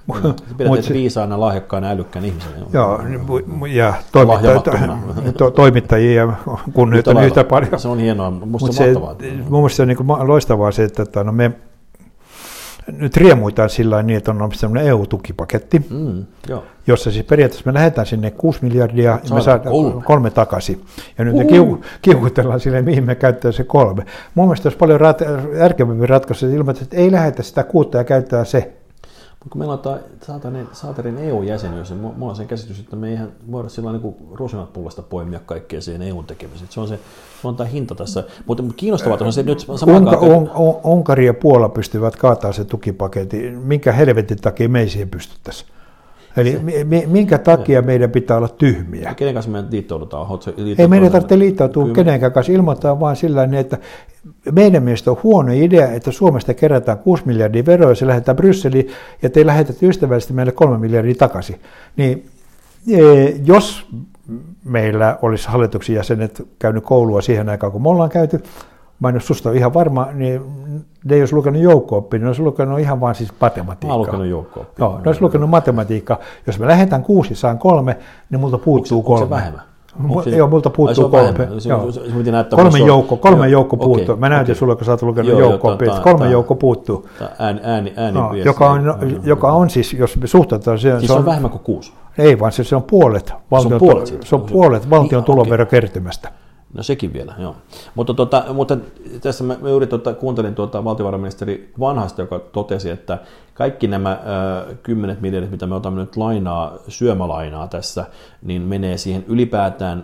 No, 0.08 0.36
pidät 0.58 0.84
se, 0.84 0.94
viisaana, 0.94 1.40
lahjakkaana, 1.40 1.90
älykkään 1.90 2.26
ihmisen. 2.26 2.52
Joo, 2.74 3.02
ja 3.68 3.94
toimittajia, 4.12 4.62
to, 5.38 5.52
toimittajia 5.52 6.22
ja 6.22 6.34
kunnioitan 6.74 7.24
yhtä 7.24 7.44
paljon. 7.44 7.80
Se 7.80 7.88
on 7.88 8.00
hienoa, 8.00 8.32
musta 8.32 8.72
se, 8.72 8.94
mahtavaa. 8.94 9.16
Mun 9.50 9.60
mielestä 9.60 9.76
se 9.76 9.82
on 9.82 9.88
niin 9.88 10.28
loistavaa 10.28 10.72
se, 10.72 10.84
että, 10.84 11.04
että 11.04 11.24
no 11.24 11.32
me 11.32 11.52
nyt 12.98 13.18
riemuitaan 13.18 13.70
sillä 13.70 14.04
niin, 14.04 14.18
että 14.18 14.32
on 14.32 14.38
olemassa 14.38 14.60
sellainen 14.60 14.88
EU-tukipaketti, 14.88 15.86
mm, 15.90 16.26
joo. 16.50 16.64
jossa 16.88 17.12
siis 17.12 17.26
periaatteessa 17.26 17.72
me 17.72 17.74
lähdetään 17.74 18.08
sinne 18.08 18.32
6 18.32 18.60
miljardia 18.62 19.20
ja 19.30 19.36
me 19.36 19.42
saadaan 19.42 19.72
kolme. 19.72 20.02
kolme 20.04 20.30
takaisin. 20.30 20.82
Ja 21.18 21.26
nyt 21.26 21.34
uh-huh. 21.34 21.80
me 21.80 21.88
kiukutellaan 22.02 22.60
silleen, 22.60 22.86
mihin 22.86 23.04
me 23.04 23.16
käytetään 23.16 23.54
se 23.54 23.64
kolme. 23.64 24.06
Mun 24.36 24.48
mielestä 24.48 24.68
olisi 24.68 24.78
paljon 24.78 25.00
rat- 25.00 25.58
järkevämpi 25.58 26.06
ratkaisu 26.06 26.46
ilman, 26.46 26.76
että 26.82 26.98
ei 26.98 27.12
lähetä 27.12 27.44
sitä 27.44 27.64
kuutta 27.64 27.98
ja 27.98 28.04
käyttää 28.04 28.46
se. 28.46 28.79
Mutta 29.40 29.52
kun 29.52 29.60
meillä 29.60 29.74
on 29.74 30.42
tämä 30.42 30.60
saatarin 30.72 31.18
EU-jäsenyys, 31.18 31.90
niin 31.90 32.02
mulla 32.02 32.30
on 32.32 32.36
sen 32.36 32.48
käsitys, 32.48 32.80
että 32.80 32.96
me 32.96 33.08
ei 33.08 33.14
ihan 33.14 33.32
voida 33.52 33.70
sillä 33.70 33.92
niin 33.92 34.16
rusinat 34.32 34.74
pullasta 34.74 35.02
poimia 35.02 35.40
kaikkea 35.40 35.82
siihen 35.82 36.02
EUn 36.02 36.26
tekemiseen. 36.26 36.72
Se 36.72 36.80
on, 36.80 36.88
se, 36.88 37.00
se 37.42 37.48
on 37.48 37.56
tämä 37.56 37.70
hinta 37.70 37.96
tässä. 37.96 38.24
Mutta 38.46 38.64
kiinnostavaa 38.76 39.18
on 39.22 39.34
se, 39.34 39.40
että 39.40 39.52
nyt 39.52 39.80
samaan 39.80 40.04
Unka, 40.04 40.18
un, 40.18 40.52
un, 40.56 40.80
Unkari 40.84 41.26
ja 41.26 41.34
Puola 41.34 41.70
pystyvät 41.70 42.16
kaataa 42.16 42.54
se 42.54 42.66
tukipaketti. 42.66 43.52
Minkä 43.52 43.92
helvetin 43.92 44.38
takia 44.38 44.70
me 44.70 44.80
ei 44.80 44.90
siihen 44.90 45.10
pystyttäisi? 45.10 45.66
Eli 46.38 46.52
se, 46.52 46.84
minkä 47.08 47.38
takia 47.38 47.82
meidän 47.82 48.12
pitää 48.12 48.38
olla 48.38 48.48
tyhmiä? 48.48 49.14
Kenen 49.16 49.34
kanssa 49.34 49.52
me 49.52 49.64
liittoudutaan? 49.72 50.28
Ei 50.78 50.88
meidän 50.88 51.12
tarvitse 51.12 51.40
liittoutua 51.40 51.84
Kyllä. 51.84 51.96
kenenkään 51.96 52.32
kanssa. 52.32 52.52
Ilmoittaa 52.52 53.00
vain 53.00 53.16
sillä 53.16 53.50
että 53.60 53.78
meidän 54.52 54.84
mielestä 54.84 55.12
on 55.12 55.18
huono 55.24 55.52
idea, 55.54 55.92
että 55.92 56.12
Suomesta 56.12 56.54
kerätään 56.54 56.98
6 56.98 57.24
miljardia 57.26 57.66
veroja, 57.66 57.96
se 57.96 58.08
lähdetään 58.08 58.36
Brysseliin 58.36 58.88
ja 59.22 59.30
te 59.30 59.46
lähetätte 59.46 59.86
ystävällisesti 59.86 60.34
meille 60.34 60.52
3 60.52 60.78
miljardia 60.78 61.16
takaisin. 61.16 61.60
Niin 61.98 62.26
e, 62.88 63.02
jos 63.46 63.88
meillä 64.64 65.18
olisi 65.22 65.48
hallituksen 65.48 65.96
jäsenet 65.96 66.48
käynyt 66.60 66.84
koulua 66.84 67.22
siihen 67.22 67.50
aikaan, 67.50 67.72
kun 67.72 67.82
me 67.82 67.90
ollaan 67.90 68.10
käyty, 68.10 68.44
mä 69.00 69.10
en 69.10 69.16
ole 69.16 69.22
susta 69.22 69.52
ihan 69.52 69.74
varma, 69.74 70.08
niin 70.14 70.42
ne 71.04 71.16
ei 71.16 71.22
olisi 71.22 71.36
lukenut 71.36 71.62
joukko 71.62 72.08
ne 72.20 72.28
olisi 72.28 72.42
lukenut 72.42 72.80
ihan 72.80 73.02
vaan 73.02 73.16
siis 73.16 73.34
matematiikkaa. 73.42 73.90
Mä 73.90 73.94
olen 73.94 74.08
lukenut 74.08 74.28
joukko 74.28 74.66
Joo, 74.80 75.00
ne 75.04 75.10
olisi 75.10 75.22
lukenut 75.22 75.50
matematiikkaa. 75.50 76.18
Jos 76.48 76.60
me 76.60 76.68
lähdetään 76.68 77.04
kuusi 77.04 77.36
saan 77.36 77.60
kolme, 77.60 77.98
niin 78.30 78.40
multa 78.40 78.58
puuttuu 78.58 78.98
onko, 78.98 79.08
kolme. 79.08 79.24
Onko 79.24 79.36
se 79.36 79.42
vähemmän? 79.42 79.70
Se, 80.24 80.30
joo, 80.30 80.48
multa 80.48 80.70
puuttuu 80.70 81.10
kolme. 81.10 81.48
kolme 82.56 82.80
joukko, 82.80 83.18
kolme 83.18 83.38
joo, 83.38 83.52
joukko 83.52 83.78
puuttuu. 83.78 84.04
Okay, 84.04 84.16
Mä 84.16 84.30
näytin 84.30 84.52
okay. 84.52 84.56
sulle, 84.56 84.76
kun 84.76 84.86
sä 84.86 84.92
oot 84.92 85.02
lukenut 85.02 85.40
joukko, 85.40 85.78
kolme 86.04 86.32
joukko 86.32 86.56
puuttuu. 86.56 87.10
Ääni, 87.40 87.60
ääni, 87.64 87.94
ääni 87.98 88.20
no, 88.20 88.34
joka, 88.34 88.70
on, 88.70 88.96
joka 89.24 89.52
on 89.52 89.70
siis, 89.70 89.94
jos 89.94 90.18
me 90.18 90.28
suhtautetaan... 90.28 90.80
Se, 90.80 90.92
siis 90.92 91.08
se 91.08 91.14
on, 91.14 91.20
on 91.20 91.26
vähemmän 91.26 91.52
kuin 91.52 91.64
kuusi? 91.64 91.94
Ei, 92.18 92.40
vaan 92.40 92.52
se, 92.52 92.64
se 92.64 92.76
on 92.76 92.84
puolet 92.84 93.34
valtion, 93.52 93.70
se 93.70 93.76
on 93.76 93.80
puolet, 93.80 94.18
se 94.24 94.36
on 94.36 94.42
puolet 94.42 94.90
valtion 94.90 95.20
niin, 95.20 95.26
tuloverokertymästä. 95.26 96.28
Okay. 96.28 96.49
No 96.74 96.84
sekin 96.84 97.14
vielä, 97.14 97.36
joo. 97.40 97.56
Mutta, 97.96 98.14
tota, 98.14 98.46
mutta 98.54 98.78
tässä 99.22 99.44
mä, 99.44 99.58
mä 99.62 99.70
juuri 99.70 99.88
tota, 99.88 100.14
kuuntelin 100.14 100.56
tuota 100.56 100.84
valtiovarainministeri 100.84 101.74
Vanhasta, 101.80 102.22
joka 102.22 102.40
totesi, 102.40 102.90
että 102.90 103.18
kaikki 103.54 103.88
nämä 103.88 104.20
ö, 104.70 104.76
kymmenet 104.84 105.22
miljardit, 105.22 105.52
mitä 105.52 105.68
me 105.68 105.76
otamme 105.76 106.02
nyt 106.02 106.18
lainaa, 106.18 106.74
syömälainaa 106.88 107.68
tässä, 107.68 108.06
niin 108.42 108.62
menee 108.62 108.98
siihen 108.98 109.26
ylipäätään 109.28 110.04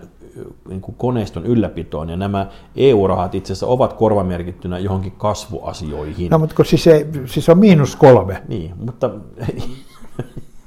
niin 0.70 0.82
kuin 0.82 0.96
koneiston 0.98 1.46
ylläpitoon, 1.46 2.10
ja 2.10 2.16
nämä 2.16 2.48
EU-rahat 2.76 3.36
itse 3.36 3.54
asiassa 3.54 3.68
ovat 3.68 3.94
korvamerkittynä 3.94 4.80
johonkin 4.80 5.12
kasvuasioihin. 5.12 6.30
No, 6.32 6.40
mutta 6.40 6.56
kun 6.56 6.66
siis, 6.66 6.84
se, 6.84 7.08
siis 7.26 7.50
on 7.50 7.58
miinus 7.58 7.96
kolme. 7.96 8.44
Niin, 8.48 8.74
mutta 8.86 9.10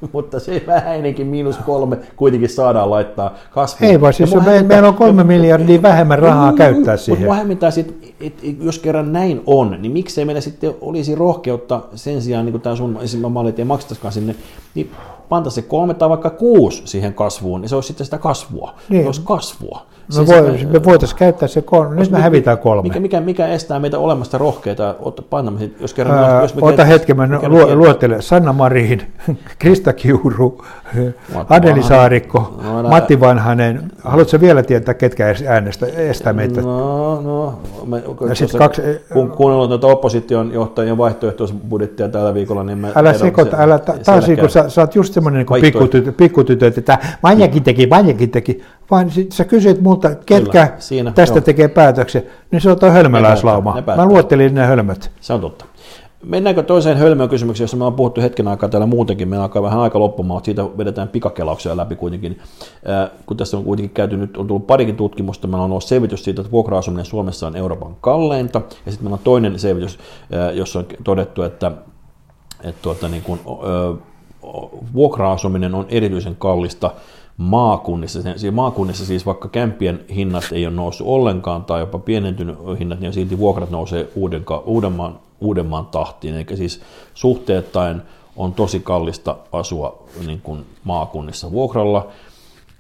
mutta 0.13 0.41
se 0.41 0.63
vähäinenkin 0.67 1.27
miinus 1.27 1.59
kolme 1.59 1.99
kuitenkin 2.17 2.49
saadaan 2.49 2.91
laittaa 2.91 3.35
kasvuun. 3.51 3.91
Ei 3.91 4.01
vaan, 4.01 4.13
siis 4.13 4.35
me, 4.35 4.63
meillä 4.63 4.89
on 4.89 4.95
kolme 4.95 5.25
miljardia 5.25 5.83
vähemmän 5.83 6.19
rahaa 6.19 6.53
käyttää 6.53 6.97
siihen. 6.97 7.23
Mutta 7.23 7.35
hämmentää 7.35 7.71
sit, 7.71 8.15
et, 8.21 8.35
jos 8.63 8.79
kerran 8.79 9.13
näin 9.13 9.43
on, 9.47 9.77
niin 9.79 9.93
miksei 9.93 10.25
meillä 10.25 10.41
sitten 10.41 10.75
olisi 10.81 11.15
rohkeutta 11.15 11.81
sen 11.95 12.23
sijaan, 12.23 12.45
niin 12.45 12.53
kuin 12.53 12.63
tämä 12.63 12.77
sun 12.77 12.99
esimerkiksi 13.03 13.33
malli, 13.33 13.49
että 13.49 13.63
ei 13.63 13.67
maksetaisikaan 13.67 14.13
sinne, 14.13 14.35
niin 14.75 14.91
panta 15.29 15.51
se 15.51 15.63
kolme 15.63 15.95
tai 15.95 16.09
vaikka 16.09 16.31
kuusi 16.31 16.83
siihen 16.85 17.15
kasvuun, 17.15 17.61
niin 17.61 17.69
se 17.69 17.75
olisi 17.75 17.87
sitten 17.87 18.05
sitä 18.05 18.19
kasvua. 18.19 18.75
Niin. 18.89 19.03
Se 19.03 19.07
olisi 19.07 19.23
kasvua. 19.25 19.83
Me, 20.17 20.27
voi, 20.27 20.67
me 20.73 20.85
voitaisiin 20.85 21.19
käyttää 21.19 21.49
se 21.49 21.63
kolme, 21.63 21.95
nyt 21.95 22.11
me 22.11 22.21
hävitään 22.21 22.59
kolme. 22.59 22.83
Mikä, 22.83 23.01
mikä, 23.01 23.21
mikä 23.21 23.47
estää 23.47 23.79
meitä 23.79 23.99
olemasta 23.99 24.39
rohkeita, 24.39 24.95
painamme, 25.31 25.71
jos 25.81 25.95
kerran... 25.95 26.19
Ää, 26.19 26.43
jos 26.43 26.55
me 26.55 26.61
ota 26.63 26.85
hetken, 26.85 27.17
mä 27.17 27.29
lu, 27.47 27.79
luettelen. 27.79 28.23
Sanna 28.23 28.53
Marin, 28.53 29.03
Krista 29.59 29.93
Kiuru, 29.93 30.65
Adeli 31.49 31.83
Saarikko, 31.83 32.61
no, 32.63 32.83
no, 32.83 32.89
Matti 32.89 33.21
Vanhanen. 33.21 33.91
Haluatko 34.05 34.41
vielä 34.41 34.63
tietää, 34.63 34.95
ketkä 34.95 35.35
äänestä, 35.49 35.87
estää 35.87 36.33
meitä? 36.33 36.61
No, 36.61 37.21
no. 37.21 37.59
Me, 37.87 38.03
ja 38.29 38.35
sit 38.35 38.53
kaksi, 38.53 38.83
kun 39.13 39.31
kuunnellut 39.31 39.69
tuota 39.69 39.87
opposition 39.87 40.53
johtajien 40.53 40.99
vaihtoehtoisbudjettia 40.99 42.09
tällä 42.09 42.35
viikolla, 42.35 42.65
niin 42.65 42.79
me... 42.79 42.93
Älä 42.95 43.13
sekoita, 43.13 43.57
älä, 43.61 43.79
taas 43.79 44.25
kun 44.41 44.51
sä, 44.51 44.69
sä 44.69 44.81
oot 44.81 44.95
just 44.95 45.15
semmoinen 45.15 45.47
niin 45.51 45.63
pikkutytö, 45.63 46.13
pikkutytö, 46.13 46.67
että 46.67 46.99
Manjakin 47.23 47.63
teki, 47.63 47.87
Manjakin 47.87 48.31
teki, 48.31 48.63
vaan 48.91 49.11
sit 49.11 49.33
sä 49.33 49.45
kysyit 49.45 49.81
multa, 49.81 50.15
ketkä 50.15 50.73
Siinä, 50.79 51.13
tästä 51.13 51.37
joo. 51.37 51.45
tekee 51.45 51.69
päätöksen, 51.69 52.23
niin 52.51 52.61
se 52.61 52.71
on 52.71 52.79
tuo 52.79 52.91
hölmöläislauma. 52.91 53.83
Mä 53.97 54.07
luottelin 54.07 54.55
ne 54.55 54.67
hölmöt. 54.67 55.11
Se 55.21 55.33
on 55.33 55.41
totta. 55.41 55.65
Mennäänkö 56.23 56.63
toiseen 56.63 56.99
hölmöön 56.99 57.29
kysymykseen, 57.29 57.65
jossa 57.65 57.77
me 57.77 57.85
on 57.85 57.95
puhuttu 57.95 58.21
hetken 58.21 58.49
aikaa 58.49 58.69
täällä 58.69 58.87
muutenkin, 58.87 59.29
meillä 59.29 59.43
alkaa 59.45 59.63
vähän 59.63 59.79
aika 59.79 59.99
loppumaan, 59.99 60.37
mutta 60.37 60.45
siitä 60.45 60.65
vedetään 60.79 61.09
pikakelauksia 61.09 61.77
läpi 61.77 61.97
kuitenkin. 61.97 62.39
kun 63.27 63.37
tässä 63.37 63.57
on 63.57 63.65
kuitenkin 63.65 63.95
käyty 63.95 64.17
nyt, 64.17 64.37
on 64.37 64.47
tullut 64.47 64.67
parikin 64.67 64.97
tutkimusta, 64.97 65.47
meillä 65.47 65.65
on 65.65 65.71
ollut 65.71 65.85
selvitys 65.85 66.25
siitä, 66.25 66.41
että 66.41 66.53
vuokra-asuminen 66.53 67.05
Suomessa 67.05 67.47
on 67.47 67.57
Euroopan 67.57 67.97
kalleinta, 68.01 68.61
ja 68.87 68.93
sitten 68.93 69.05
meillä 69.05 69.15
on 69.15 69.25
toinen 69.25 69.59
selvitys, 69.59 69.99
jossa 70.55 70.79
on 70.79 70.87
todettu, 71.05 71.43
että, 71.43 71.73
että 72.65 72.83
tuota, 72.83 73.09
niin 73.09 73.23
kun, 73.23 73.41
vuokra-asuminen 74.95 75.75
on 75.75 75.87
erityisen 75.89 76.37
kallista 76.39 76.91
maakunnissa. 77.39 78.23
Siis 78.23 78.55
maakunnissa 78.55 79.07
siis 79.07 79.27
vaikka 79.27 79.49
kämpien 79.49 80.05
hinnat 80.15 80.45
ei 80.53 80.67
ole 80.67 80.75
noussut 80.75 81.07
ollenkaan 81.07 81.65
tai 81.65 81.81
jopa 81.81 81.99
pienentynyt 81.99 82.59
hinnat, 82.79 83.01
niin 83.01 83.13
silti 83.13 83.39
vuokrat 83.39 83.71
nousee 83.71 84.09
uuden, 84.15 84.45
Uudenmaan, 84.65 85.19
Uudenmaan 85.41 85.87
tahtiin. 85.87 86.35
Eli 86.35 86.57
siis 86.57 86.81
suhteettain 87.15 88.03
on 88.37 88.53
tosi 88.53 88.81
kallista 88.81 89.37
asua 89.53 90.05
niin 90.27 90.41
kuin 90.41 90.67
maakunnissa 90.85 91.51
vuokralla. 91.51 92.07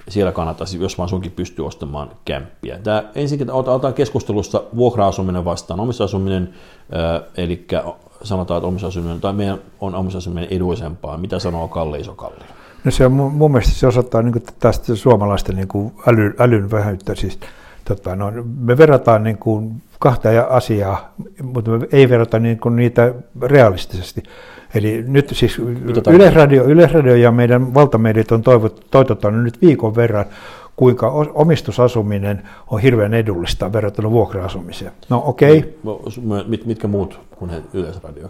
Siellä 0.09 0.33
kannattaisi, 0.33 0.81
jos 0.81 0.99
vaan 0.99 1.09
sunkin 1.09 1.33
pystyy 1.33 1.67
ostamaan 1.67 2.11
kämppiä. 2.25 2.79
Tämä 2.79 3.05
ensinnäkin 3.15 3.55
otetaan 3.55 3.95
keskustelussa 3.95 4.63
vuokra-asuminen 4.77 5.45
vastaan 5.45 5.81
omistusasuminen, 5.81 6.55
eli 7.37 7.67
sanotaan, 8.23 8.59
että 8.59 8.69
omistusasuminen, 8.69 9.21
tai 9.21 9.33
meidän 9.33 9.59
on 9.81 9.95
omistusasuminen 9.95 10.49
edullisempaa. 10.51 11.19
Mitä 11.19 11.39
sanoo 11.39 11.69
Kalle 11.69 11.99
Isokalli? 11.99 12.45
No 12.89 12.93
se 12.93 13.07
on 13.07 13.13
mun 13.13 13.53
mielestä 13.53 13.75
se 13.75 13.87
osoittaa 13.87 14.23
niin 14.23 14.43
tästä 14.59 14.95
suomalaisten 14.95 15.57
niin 15.57 15.69
kuin 15.69 15.93
äly, 16.07 16.35
älyn 16.39 16.71
vähyyttä. 16.71 17.15
Siis, 17.15 17.39
tota, 17.85 18.17
no, 18.17 18.33
me 18.61 18.79
verrataan 18.79 19.23
niin 19.23 19.39
kuin 19.39 19.83
kahta 19.99 20.29
asiaa, 20.51 21.15
mutta 21.43 21.71
me 21.71 21.89
ei 21.93 22.09
verrata 22.09 22.39
niin 22.39 22.59
kuin 22.59 22.77
niitä 22.77 23.15
realistisesti. 23.43 24.23
Eli 24.75 25.05
nyt 25.07 25.29
siis 25.33 25.59
Yleisradio, 26.13 26.65
Yleisradio 26.65 27.17
ja 27.17 27.33
meidän 27.33 27.75
valtamediat 27.75 28.33
on 28.33 28.43
toivottanut 28.91 29.45
nyt 29.45 29.63
viikon 29.63 29.97
verran 29.97 30.25
kuinka 30.79 31.11
omistusasuminen 31.35 32.43
on 32.71 32.81
hirveän 32.81 33.15
edullista 33.15 33.73
verrattuna 33.73 34.11
vuokra-asumiseen. 34.11 34.93
No 35.09 35.23
okei. 35.27 35.77
Okay. 35.85 36.45
Mit, 36.47 36.67
mitkä 36.67 36.89
muut 36.89 37.21
kuin 37.37 37.51
Yleisradio? 37.75 38.29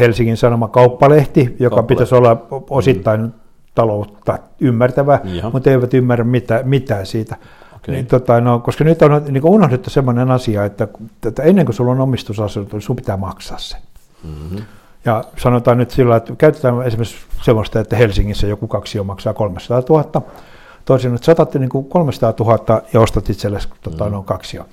Helsingin 0.00 0.36
Sanoma 0.36 0.68
kauppalehti, 0.68 1.40
joka 1.40 1.76
kauppalehti. 1.76 1.94
pitäisi 1.94 2.14
olla 2.14 2.46
osittain 2.70 3.20
mm. 3.20 3.32
taloutta 3.74 4.38
ymmärtävä, 4.60 5.20
Jaha. 5.24 5.50
mutta 5.50 5.70
eivät 5.70 5.94
ymmärrä 5.94 6.24
mitään, 6.24 6.68
mitään 6.68 7.06
siitä. 7.06 7.36
Okay. 7.76 7.94
Niin, 7.94 8.06
tota, 8.06 8.40
no, 8.40 8.58
koska 8.58 8.84
nyt 8.84 9.02
on 9.02 9.22
niin 9.28 9.44
unohdettu 9.44 9.90
sellainen 9.90 10.30
asia, 10.30 10.64
että, 10.64 10.88
että 11.26 11.42
ennen 11.42 11.64
kuin 11.64 11.74
sulla 11.74 11.92
on 11.92 12.00
omistusasunto, 12.00 12.76
niin 12.76 12.82
sun 12.82 12.96
pitää 12.96 13.16
maksaa 13.16 13.58
se. 13.58 13.76
Mm-hmm. 14.24 14.62
Ja 15.04 15.24
sanotaan 15.36 15.78
nyt 15.78 15.90
sillä, 15.90 16.16
että 16.16 16.34
käytetään 16.38 16.82
esimerkiksi 16.82 17.16
sellaista, 17.42 17.80
että 17.80 17.96
Helsingissä 17.96 18.46
joku 18.46 18.68
kaksi 18.68 19.02
maksaa 19.02 19.34
300 19.34 19.82
000, 19.88 20.22
Toisin, 20.84 21.14
että 21.14 21.24
sä 21.24 21.32
otat 21.32 21.54
niin 21.54 21.68
kuin 21.68 21.84
300 21.84 22.34
000 22.40 22.82
ja 22.92 23.00
ostat 23.00 23.30
itsellesi 23.30 23.68
tota, 23.82 24.04
mm. 24.04 24.10
noin 24.10 24.24
kaksi 24.24 24.56
jo. 24.56 24.66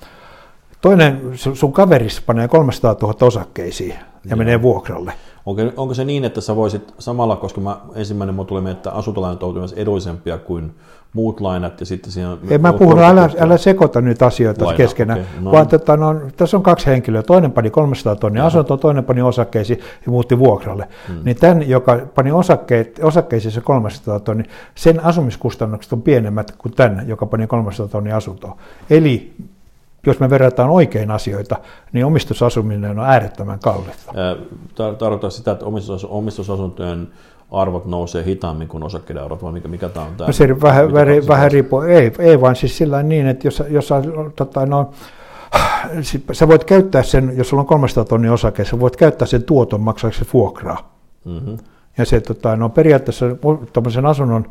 Toinen, 0.80 1.20
sun 1.54 1.72
kaveris 1.72 2.20
panee 2.20 2.48
300 2.48 2.96
000 3.02 3.14
osakkeisiin 3.20 3.90
ja 3.90 3.96
Joo. 4.24 4.36
menee 4.36 4.62
vuokralle. 4.62 5.12
Onko, 5.46 5.62
onko 5.76 5.94
se 5.94 6.04
niin, 6.04 6.24
että 6.24 6.40
sä 6.40 6.56
voisit 6.56 6.94
samalla, 6.98 7.36
koska 7.36 7.60
mä, 7.60 7.76
ensimmäinen 7.94 8.34
mun 8.34 8.46
tuli 8.46 8.70
että 8.70 8.90
asuntolainat 8.90 9.42
ovat 9.42 9.54
myös 9.54 9.72
edullisempia 9.72 10.38
kuin 10.38 10.74
muut 11.12 11.40
lainat 11.40 11.80
ja 11.80 11.86
sitten 11.86 12.12
siinä. 12.12 12.36
Ei 12.50 12.58
mä 12.58 12.72
puhun, 12.72 12.98
älä, 12.98 13.30
älä 13.38 13.56
sekoita 13.56 14.00
nyt 14.00 14.22
asioita 14.22 14.64
Laina, 14.64 14.76
keskenään, 14.76 15.20
okay, 15.20 15.40
no. 15.40 15.52
vaan 15.52 15.68
tota, 15.68 15.96
no, 15.96 16.14
tässä 16.36 16.56
on 16.56 16.62
kaksi 16.62 16.86
henkilöä, 16.86 17.22
toinen 17.22 17.52
pani 17.52 17.70
300 17.70 18.16
tonnia 18.16 18.46
asuntoa, 18.46 18.76
toinen 18.76 19.04
pani 19.04 19.22
osakkeisiin 19.22 19.78
ja 20.06 20.12
muutti 20.12 20.38
vuokralle. 20.38 20.88
Hmm. 21.08 21.16
Niin 21.24 21.36
tämän, 21.36 21.68
joka 21.68 21.98
pani 22.14 22.32
osakkeet, 22.32 23.00
osakkeisiin 23.02 23.52
se 23.52 23.60
300 23.60 24.20
tonnia, 24.20 24.46
sen 24.74 25.04
asumiskustannukset 25.04 25.92
on 25.92 26.02
pienemmät 26.02 26.52
kuin 26.58 26.74
tämän, 26.74 27.08
joka 27.08 27.26
pani 27.26 27.46
300 27.46 27.88
tonnia 27.88 28.16
asuntoa. 28.16 28.56
Eli 28.90 29.34
jos 30.06 30.20
me 30.20 30.30
verrataan 30.30 30.70
oikein 30.70 31.10
asioita, 31.10 31.56
niin 31.92 32.06
omistusasuminen 32.06 32.98
on 32.98 33.06
äärettömän 33.06 33.58
kallista. 33.58 34.12
Tarkoittaa 34.98 35.30
sitä, 35.30 35.50
että 35.50 35.66
omistusasuntojen 36.08 37.08
arvot 37.50 37.86
nousee 37.86 38.24
hitaammin 38.24 38.68
kuin 38.68 38.82
osakkeiden 38.82 39.24
arvot, 39.24 39.42
vai 39.42 39.52
mikä, 39.52 39.68
mikä 39.68 39.88
tämä 39.88 40.06
on? 40.06 40.14
Tämä, 40.16 40.26
no 40.26 40.32
se 40.32 40.60
vähän, 40.60 40.92
vähän, 40.92 41.26
vähän 41.28 41.52
riippuu, 41.52 41.80
ei, 41.80 42.12
ei 42.18 42.40
vaan 42.40 42.56
siis 42.56 42.78
sillä 42.78 43.02
niin, 43.02 43.26
että 43.26 43.46
jos, 43.46 43.62
jos 43.68 43.88
tota, 44.36 44.66
no, 44.66 44.90
sä 46.32 46.48
voit 46.48 46.64
käyttää 46.64 47.02
sen, 47.02 47.32
jos 47.36 47.48
sulla 47.48 47.60
on 47.60 47.66
300 47.66 48.04
tonnia 48.04 48.32
osake, 48.32 48.64
sä 48.64 48.80
voit 48.80 48.96
käyttää 48.96 49.26
sen 49.26 49.42
tuoton 49.42 49.80
maksaaksesi 49.80 50.30
vuokraa. 50.32 50.94
Mm-hmm. 51.24 51.58
Ja 51.98 52.04
se 52.04 52.20
tota, 52.20 52.56
no, 52.56 52.68
periaatteessa 52.68 53.26
tuommoisen 53.72 54.06
asunnon 54.06 54.50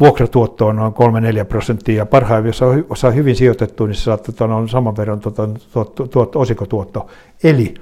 vuokratuotto 0.00 0.66
on 0.66 0.76
noin 0.76 0.94
3-4 1.42 1.44
prosenttia, 1.44 1.96
ja 1.96 2.06
parhaimmin, 2.06 2.52
jos 2.88 3.04
on 3.04 3.14
hyvin 3.14 3.36
sijoitettu, 3.36 3.86
niin 3.86 3.94
se 3.94 4.02
saattaa 4.02 4.32
tota, 4.32 4.46
no, 4.46 4.68
saman 4.68 4.96
verran 4.96 5.20
tuota, 5.20 5.48
tuot, 5.72 6.10
tuot, 6.10 6.36
osikotuotto. 6.36 7.06
Eli 7.44 7.74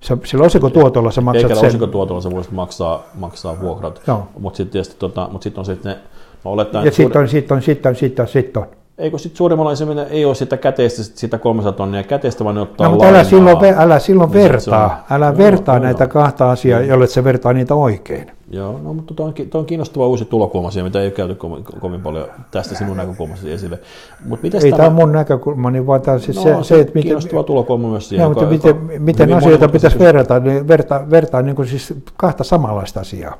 sä, 0.00 0.16
sillä 0.24 0.44
osikotuotolla 0.44 1.10
sä 1.10 1.20
maksat 1.20 1.50
Eikä 1.50 1.60
sen. 1.60 1.68
osikotuotolla 1.68 2.20
sä 2.20 2.30
voisit 2.30 2.52
maksaa, 2.52 3.02
maksaa 3.14 3.60
vuokrat, 3.60 4.02
mutta 4.38 4.56
sitten 4.56 4.82
tota, 4.98 5.28
mut 5.32 5.42
sit 5.42 5.58
on 5.58 5.64
sitten 5.64 5.92
ne, 5.92 5.98
no 6.44 6.50
olettaen, 6.50 6.84
ja 6.84 6.92
sitten 6.92 7.22
on, 7.22 7.28
sitten 7.28 7.56
on, 7.56 7.62
sitten 7.62 7.90
on, 7.90 7.96
sitten 7.96 8.22
on, 8.22 8.28
sitten 8.28 8.62
on. 8.62 8.68
Eikö 8.98 9.18
sitten 9.18 9.36
suurimmalla 9.36 9.72
ei 10.10 10.24
ole 10.24 10.34
sitä 10.34 10.56
käteistä, 10.56 11.02
sitä 11.02 11.38
300 11.38 11.72
tonnia 11.72 12.02
käteistä, 12.02 12.44
vaan 12.44 12.54
ne 12.54 12.60
ottaa 12.60 12.86
no, 12.86 12.90
mutta 12.90 13.08
älä 13.08 13.24
silloin, 13.24 13.74
älä 13.76 13.98
silloin 13.98 14.30
niin 14.30 14.42
vertaa, 14.42 15.06
älä 15.10 15.26
joo, 15.26 15.36
vertaa 15.36 15.74
joo, 15.74 15.84
näitä 15.84 16.04
joo. 16.04 16.08
kahta 16.08 16.50
asiaa, 16.50 16.80
joo. 16.80 16.88
jolle 16.88 17.06
se 17.06 17.24
vertaa 17.24 17.52
niitä 17.52 17.74
oikein. 17.74 18.30
Joo, 18.50 18.80
no 18.82 18.94
mutta 18.94 19.14
tuo 19.14 19.26
on, 19.26 19.34
tuo 19.50 19.60
on 19.60 19.66
kiinnostava 19.66 20.06
uusi 20.06 20.24
tulokulma 20.24 20.70
siihen, 20.70 20.84
mitä 20.84 21.00
ei 21.00 21.06
ole 21.06 21.12
käyty 21.12 21.34
kovin, 21.34 21.64
kovin 21.64 22.00
paljon 22.00 22.28
tästä 22.50 22.74
sinun 22.74 22.96
näkökulmasta 22.96 23.48
esille. 23.48 23.78
Mut 24.24 24.40
ei 24.44 24.72
tämä 24.72 24.86
on 24.86 24.92
mun 24.92 25.12
näkökulma, 25.12 25.70
niin 25.70 25.86
vaan 25.86 26.02
tämä 26.02 26.18
siis 26.18 26.36
no, 26.36 26.42
se, 26.42 26.54
se, 26.62 26.80
että 26.80 26.92
miten... 26.94 27.02
Kiinnostava 27.02 27.42
tulokulma 27.42 27.88
myös 27.88 28.08
siihen. 28.08 28.22
No, 28.22 28.28
mutta 28.28 28.44
joka, 28.44 28.52
miten, 28.52 28.76
joka, 28.88 29.04
miten 29.04 29.32
asioita 29.32 29.68
pitäisi 29.68 29.98
verrata, 29.98 30.40
niin 30.40 30.68
vertaa, 30.68 31.10
vertaa 31.10 31.42
niin 31.42 31.56
kuin 31.56 31.68
siis 31.68 31.94
kahta 32.16 32.44
samanlaista 32.44 33.00
asiaa 33.00 33.36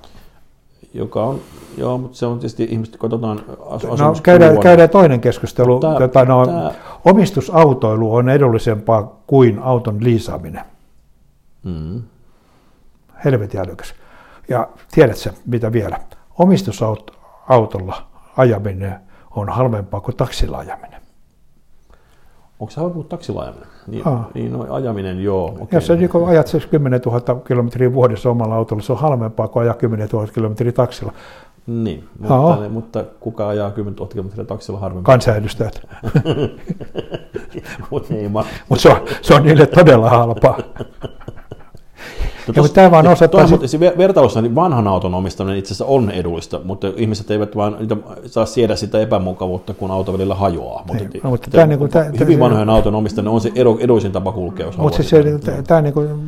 joka 0.94 1.24
on, 1.24 1.40
joo, 1.76 1.98
mutta 1.98 2.16
se 2.16 2.26
on 2.26 2.38
tietysti 2.38 2.64
ihmiset, 2.70 2.96
katsotaan 2.96 3.40
as- 3.70 4.00
no, 4.00 4.14
käydään, 4.22 4.61
käydään 4.61 4.90
toinen 4.90 5.20
keskustelu. 5.20 5.80
Tämä, 5.80 5.98
tota, 5.98 6.24
no, 6.24 6.46
tämä... 6.46 6.72
Omistusautoilu 7.04 8.14
on 8.14 8.28
edullisempaa 8.28 9.20
kuin 9.26 9.59
auton 9.59 10.04
liisaaminen. 10.04 10.64
Mm. 11.64 12.02
Helvetin 13.24 13.61
älykäs. 13.61 13.94
Ja 14.48 14.68
tiedätkö, 14.92 15.30
mitä 15.46 15.72
vielä? 15.72 15.98
Omistusautolla 16.38 18.07
ajaminen 18.37 18.94
on 19.30 19.48
halvempaa 19.48 20.00
kuin 20.00 20.16
taksilla 20.16 20.59
ajaminen. 20.59 21.04
Onko 22.61 22.71
se 22.71 22.81
taksilla 23.09 23.43
ajaminen? 23.43 23.69
Niin, 23.87 24.09
Aa. 24.09 24.31
niin 24.35 24.53
no, 24.53 24.75
ajaminen, 24.75 25.23
joo. 25.23 25.45
Okay. 25.45 25.67
Jos 25.73 25.87
sä 25.87 25.97
niin 25.97 26.11
ajat 26.27 26.47
10 26.71 27.01
000 27.07 27.40
kilometriä 27.40 27.93
vuodessa 27.93 28.31
omalla 28.31 28.55
autolla, 28.55 28.83
se 28.83 28.93
on 28.93 28.99
halvempaa 28.99 29.49
kuin 29.49 29.62
ajaa 29.62 29.75
10 29.75 30.09
000 30.12 30.27
kilometriä 30.27 30.73
taksilla. 30.73 31.12
Niin, 31.67 32.09
mutta, 32.19 32.61
ne, 32.61 32.69
mutta 32.69 33.05
kuka 33.21 33.49
ajaa 33.49 33.71
10 33.71 33.97
000 33.97 34.12
kilometriä 34.12 34.45
taksilla 34.45 34.79
harvemmin? 34.79 35.05
Kansanedustajat. 35.05 35.83
mutta 37.90 38.14
Mut 38.69 38.81
se, 38.81 38.88
on, 38.88 38.97
se 39.23 39.35
on 39.35 39.43
niille 39.43 39.67
todella 39.67 40.11
halpaa. 40.11 40.59
No 42.46 42.54
tos, 42.54 42.72
tämä 42.72 42.90
vaan 42.90 43.07
osoittaa... 43.07 43.48
Toi, 43.48 43.68
sit... 43.68 43.80
vertailussa 43.80 44.42
niin 44.42 44.54
vanhan 44.54 44.88
auton 44.88 45.14
omistaminen 45.14 45.59
itse 45.59 45.68
asiassa 45.68 45.85
on 45.85 46.11
edullista, 46.11 46.61
mutta 46.64 46.92
ihmiset 46.96 47.30
eivät 47.30 47.57
vaan 47.57 47.76
niitä 47.78 47.96
saa 48.26 48.46
siedä 48.46 48.76
sitä 48.76 49.00
epämukavuutta, 49.00 49.74
kun 49.74 49.90
auto 49.90 50.12
välillä 50.12 50.35
hajoaa. 50.35 50.85
Mutta, 50.87 51.04
niin, 51.04 51.20
no, 51.24 51.30
mutta 51.30 51.50
tämä, 51.50 51.66
niin 51.66 51.78
kuin, 51.78 51.90
tämä, 51.90 52.04
hyvin 52.20 52.40
vanhojen 52.40 52.70
auton 52.70 52.94
omistaminen 52.94 53.35
on 53.35 53.40
se 53.40 53.52
edu, 53.54 53.78
eduisin 53.80 54.12
tapa 54.12 54.33
kulkea, 54.33 54.66
jos 54.66 54.78
Mutta 54.78 55.02
se, 55.02 55.22
se, 55.42 55.62
tämä, 55.66 55.83
niin 55.83 55.94
kuin, 55.94 56.26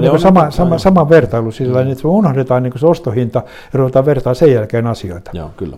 niin 0.00 0.10
kuin 0.10 0.20
sama, 0.20 0.42
niin, 0.42 0.52
sama, 0.52 0.78
sama 0.78 1.08
vertailu, 1.08 1.52
sillä 1.52 1.84
mm. 1.84 1.90
että 1.90 2.08
unohdetaan 2.08 2.62
niin 2.62 2.72
se 2.76 2.86
ostohinta 2.86 3.42
ja 3.72 3.78
ruvetaan 3.78 4.06
vertaa 4.06 4.34
sen 4.34 4.52
jälkeen 4.52 4.86
asioita. 4.86 5.30
Joo, 5.34 5.50
kyllä. 5.56 5.76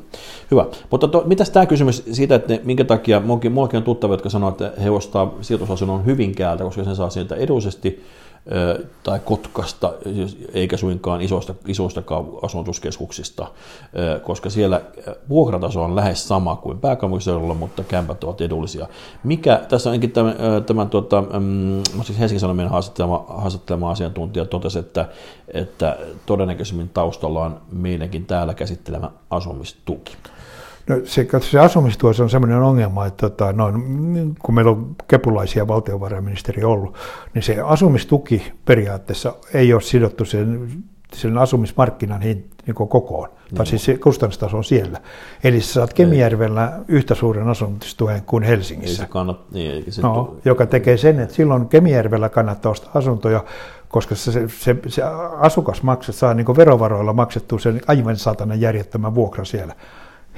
Hyvä. 0.51 0.67
Mutta 0.91 1.09
to, 1.09 1.23
mitäs 1.27 1.51
tämä 1.51 1.67
kysymys 1.67 2.05
siitä, 2.13 2.35
että 2.35 2.53
ne, 2.53 2.61
minkä 2.65 2.85
takia, 2.85 3.23
muakin 3.51 3.77
on 3.77 3.83
tuttavia, 3.83 4.15
jotka 4.15 4.29
sanoo, 4.29 4.51
että 4.51 4.73
he 4.83 4.91
ostaa 4.91 5.35
sijoitusasunnon 5.41 6.07
Hyvinkäältä, 6.07 6.65
koska 6.65 6.85
sen 6.85 6.97
saa 6.97 7.11
sieltä 7.11 7.35
edullisesti, 7.35 8.05
tai 9.03 9.21
Kotkasta, 9.25 9.93
eikä 10.53 10.77
suinkaan 10.77 11.21
isoista, 11.21 11.55
isoista 11.67 12.03
asutuskeskuksista, 12.43 13.47
koska 14.23 14.51
siellä 14.51 14.81
vuokrataso 15.29 15.83
on 15.83 15.97
lähes 15.97 16.29
sama 16.29 16.57
kuin 16.57 16.79
pääkaupunkiseudulla, 16.79 17.55
mutta 17.55 17.85
kämpät 17.85 18.25
ovat 18.25 18.41
edullisia. 18.41 18.87
Mikä, 19.25 19.61
tässä 19.69 19.91
onkin 19.91 20.11
tämän, 20.11 20.37
tämän 20.67 20.91
tuota, 20.91 21.23
mm, 21.23 21.83
siis 22.03 22.19
Helsingin 22.19 22.41
Sanomien 22.41 22.69
haastattelema, 22.71 23.25
haastattelema 23.29 23.91
asiantuntija 23.91 24.45
totesi, 24.45 24.79
että, 24.79 25.09
että 25.55 25.99
todennäköisemmin 26.27 26.89
taustalla 26.89 27.45
on 27.45 27.61
meidänkin 27.73 28.27
täällä 28.27 28.55
käsittelemä 28.55 29.11
asumistuki. 29.31 30.17
No 30.89 30.97
se, 31.05 31.27
se 31.41 31.59
asumistuessa 31.59 32.23
on 32.23 32.31
sellainen 32.31 32.63
ongelma, 32.63 33.07
että 33.07 33.31
tota, 33.31 33.53
no, 33.53 33.73
kun 34.43 34.55
meillä 34.55 34.71
on 34.71 34.97
kepulaisia 35.09 35.69
valtiovarainministeri 35.69 36.65
ollut, 36.65 36.97
niin 37.35 37.43
se 37.43 37.61
asumistuki 37.61 38.53
periaatteessa 38.65 39.35
ei 39.55 39.73
ole 39.73 39.83
sidottu 39.83 40.25
sen, 40.25 40.69
sen 41.15 41.39
asumismarkkinan 41.39 42.23
hin, 42.23 42.51
niin 42.67 42.75
kokoon, 42.75 43.29
no. 43.29 43.57
tai 43.57 43.67
siis 43.67 43.85
se 43.85 43.99
kustannustaso 43.99 44.57
on 44.57 44.65
siellä. 44.65 45.01
Eli 45.45 45.61
sä 45.61 45.73
saat 45.73 45.93
Kemijärvellä 45.93 46.81
yhtä 46.89 47.15
suuren 47.15 47.49
asumistuen 47.49 48.23
kuin 48.23 48.43
Helsingissä, 48.43 49.03
ei 49.03 49.07
se 49.07 49.13
kannat, 49.13 49.51
niin, 49.53 49.93
se 49.93 50.03
no, 50.03 50.37
joka 50.45 50.67
tekee 50.67 50.97
sen, 50.97 51.21
että 51.21 51.35
silloin 51.35 51.69
Kemijärvellä 51.69 52.29
kannattaa 52.29 52.73
ostaa 52.73 52.91
asuntoja, 52.95 53.45
koska 53.89 54.15
se, 54.15 54.33
se, 54.33 54.49
se, 54.49 54.77
se 54.87 55.03
asukas 55.39 55.83
maksaa, 55.83 56.13
saa 56.13 56.35
niin 56.35 56.57
verovaroilla 56.57 57.13
maksettua 57.13 57.59
sen 57.59 57.81
aivan 57.87 58.17
satanan 58.17 58.61
järjettömän 58.61 59.15
vuokra 59.15 59.45
siellä. 59.45 59.75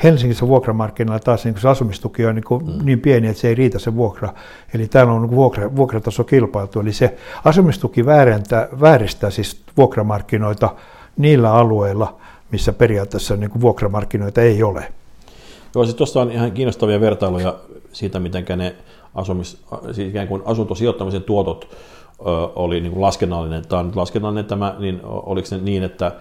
Helsingissä 0.02 0.48
vuokramarkkinoilla 0.48 1.20
taas 1.20 1.44
niin 1.44 1.60
se 1.60 1.68
asumistuki 1.68 2.26
on 2.26 2.34
niin, 2.34 2.44
kuin 2.44 2.66
mm. 2.66 2.84
niin 2.84 3.00
pieni, 3.00 3.28
että 3.28 3.40
se 3.40 3.48
ei 3.48 3.54
riitä 3.54 3.78
se 3.78 3.94
vuokra. 3.96 4.32
Eli 4.74 4.88
täällä 4.88 5.12
on 5.12 5.30
vuokra, 5.30 5.76
vuokrataso 5.76 6.24
kilpailtu. 6.24 6.80
Eli 6.80 6.92
se 6.92 7.16
asumistuki 7.44 8.06
väärentää, 8.06 8.68
vääristää 8.80 9.30
siis 9.30 9.62
vuokramarkkinoita 9.76 10.74
niillä 11.16 11.52
alueilla, 11.52 12.16
missä 12.50 12.72
periaatteessa 12.72 13.36
niin 13.36 13.50
kuin 13.50 13.60
vuokramarkkinoita 13.60 14.40
ei 14.40 14.62
ole. 14.62 14.92
Joo, 15.74 15.84
siis 15.84 15.96
tuossa 15.96 16.20
on 16.20 16.32
ihan 16.32 16.52
kiinnostavia 16.52 17.00
vertailuja 17.00 17.54
siitä, 17.92 18.20
miten 18.20 18.44
ne 18.56 18.74
asumis, 19.14 19.62
siis 19.92 20.08
ikään 20.08 20.28
kuin 20.28 20.42
asuntosijoittamisen 20.44 21.22
tuotot 21.22 21.68
ö, 21.70 22.24
oli 22.56 22.80
niin 22.80 22.92
kuin 22.92 23.02
laskennallinen. 23.02 23.66
Tämä 23.68 23.80
on 23.80 23.86
nyt 23.86 23.96
laskennallinen 23.96 24.44
tämä, 24.44 24.74
niin 24.78 25.00
oliko 25.04 25.46
se 25.46 25.58
niin, 25.58 25.82
että 25.82 26.12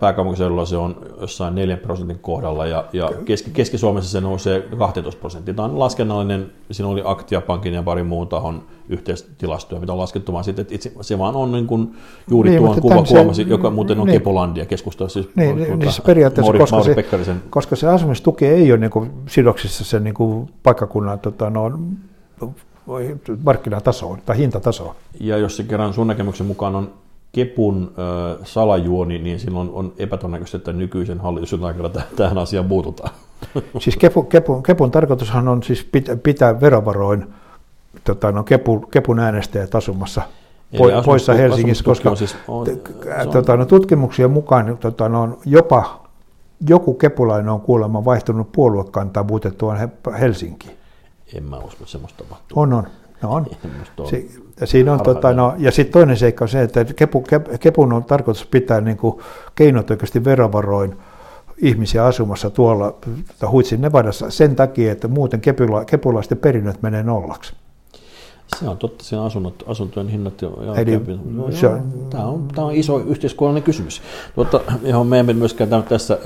Pääkaupunkiseudulla 0.00 0.64
se 0.64 0.76
on 0.76 0.96
jossain 1.20 1.54
4 1.54 1.76
prosentin 1.76 2.18
kohdalla 2.18 2.66
ja, 2.66 2.84
ja 2.92 3.10
Keski, 3.24 3.50
Keski-Suomessa 3.50 4.10
se 4.10 4.20
nousee 4.20 4.60
12 4.78 5.20
prosenttia. 5.20 5.54
Tämä 5.54 5.66
on 5.66 5.78
laskennallinen, 5.78 6.52
siinä 6.70 6.88
oli 6.88 7.02
Aktia 7.04 7.40
Pankin 7.40 7.74
ja 7.74 7.82
pari 7.82 8.02
muun 8.02 8.28
tahon 8.28 8.62
yhteistilastoja, 8.88 9.80
mitä 9.80 9.92
on 9.92 9.98
laskettu, 9.98 10.32
vaan 10.32 10.44
sitten, 10.44 10.62
että 10.62 10.74
itse, 10.74 10.92
se 11.00 11.18
vaan 11.18 11.36
on 11.36 11.52
niin 11.52 11.66
kuin 11.66 11.96
juuri 12.30 12.50
niin, 12.50 12.62
tuon 12.62 12.80
kuva 12.80 13.04
huomasi, 13.10 13.48
joka 13.48 13.70
muuten 13.70 14.00
on 14.00 14.06
niin, 14.06 14.18
Kepolandia 14.18 14.66
keskustelua. 14.66 15.08
Siis, 15.08 15.28
niin, 15.34 15.56
tuota, 15.56 15.76
niin 15.76 15.92
se 15.92 16.02
periaatteessa, 16.02 16.52
Mauri, 16.52 16.58
koska, 16.58 16.76
Mauri 16.76 17.24
se, 17.24 17.34
koska 17.50 17.76
se 17.76 17.88
asumistuki 17.88 18.46
ei 18.46 18.72
ole 18.72 18.80
niin 18.80 18.90
kuin 18.90 19.10
sidoksissa 19.26 19.84
sen 19.84 20.04
niin 20.04 20.14
kuin 20.14 20.50
paikkakunnan 20.62 21.18
tota, 21.18 21.50
no, 21.50 21.78
markkinatasoon 23.44 24.18
tai 24.26 24.38
hintatasoon. 24.38 24.94
Ja 25.20 25.38
jos 25.38 25.56
se 25.56 25.62
kerran 25.62 25.94
sun 25.94 26.06
näkemyksen 26.06 26.46
mukaan 26.46 26.76
on 26.76 26.90
Kepun 27.32 27.92
salajuoni, 28.44 29.18
niin 29.18 29.40
silloin 29.40 29.70
on 29.72 29.92
epätodennäköistä, 29.98 30.56
että 30.56 30.72
nykyisen 30.72 31.20
hallituksen 31.20 31.64
aikana 31.64 31.90
tähän 32.16 32.38
asiaan 32.38 32.68
puututaan. 32.68 33.10
Siis 33.80 33.96
Kepu, 33.96 34.22
Kepu, 34.22 34.62
Kepun 34.62 34.90
tarkoitushan 34.90 35.48
on 35.48 35.62
siis 35.62 35.88
pitää, 36.22 36.60
verovaroin 36.60 37.26
tota, 38.04 38.32
no, 38.32 38.42
Kepu, 38.44 38.80
Kepun 38.80 39.18
äänestäjät 39.18 39.74
asumassa 39.74 40.22
po, 40.78 40.84
poissa 41.04 41.34
Helsingissä, 41.34 41.84
koska 41.84 42.10
on 42.10 42.16
siis, 42.16 42.36
on, 42.48 42.66
on, 43.20 43.30
tota, 43.32 43.56
no, 43.56 43.66
tutkimuksien 43.66 44.30
mukaan 44.30 44.78
tota, 44.80 45.08
no, 45.08 45.38
jopa 45.46 46.02
joku 46.68 46.94
kepulainen 46.94 47.48
on 47.48 47.60
kuulemma 47.60 48.04
vaihtunut 48.04 48.52
puoluekantaa 48.52 49.22
muutettuaan 49.22 49.90
Helsinkiin. 50.20 50.76
En 51.34 51.44
mä 51.44 51.56
usko, 51.56 51.70
että 51.72 51.86
semmoista 51.86 52.24
tapahtuu. 52.24 52.60
On, 52.60 52.72
on. 52.72 52.86
No 53.22 53.32
on. 53.32 53.46
Si- 54.04 54.42
ja, 54.60 54.66
siinä 54.66 54.92
on, 54.92 55.00
tota, 55.00 55.32
no, 55.32 55.54
ja 55.58 55.70
sitten 55.70 55.92
toinen 55.92 56.16
seikka 56.16 56.44
on 56.44 56.48
se, 56.48 56.62
että 56.62 56.84
kepu, 56.84 57.24
kepun 57.60 57.92
on 57.92 58.04
tarkoitus 58.04 58.46
pitää 58.46 58.80
niin 58.80 58.96
kuin 58.96 59.20
keinotekoisesti 59.54 60.24
verovaroin 60.24 60.96
ihmisiä 61.58 62.04
asumassa 62.04 62.50
tuolla 62.50 62.94
tota, 63.28 63.50
Huitsin 63.50 63.80
Nevadassa 63.80 64.30
sen 64.30 64.56
takia, 64.56 64.92
että 64.92 65.08
muuten 65.08 65.40
kepula, 65.40 65.84
kepulaisten 65.84 66.38
perinnöt 66.38 66.82
menee 66.82 67.02
nollaksi. 67.02 67.54
Se 68.58 68.68
on 68.68 68.78
totta, 68.78 69.04
siinä 69.04 69.24
asunnot, 69.24 69.64
asuntojen 69.66 70.08
hinnat 70.08 70.42
jo 70.42 70.74
Eli 70.76 71.00
no, 71.24 71.50
se 71.50 71.66
on, 71.66 71.92
tämä, 72.10 72.24
on, 72.24 72.48
tämä 72.54 72.66
on 72.66 72.74
iso 72.74 72.98
yhteiskunnallinen 72.98 73.62
kysymys, 73.62 74.02
tuota, 74.34 74.60
johon 74.82 75.06
me 75.06 75.18
emme 75.18 75.32
myöskään 75.32 75.70
tämä 75.70 75.82
tässä, 75.82 76.18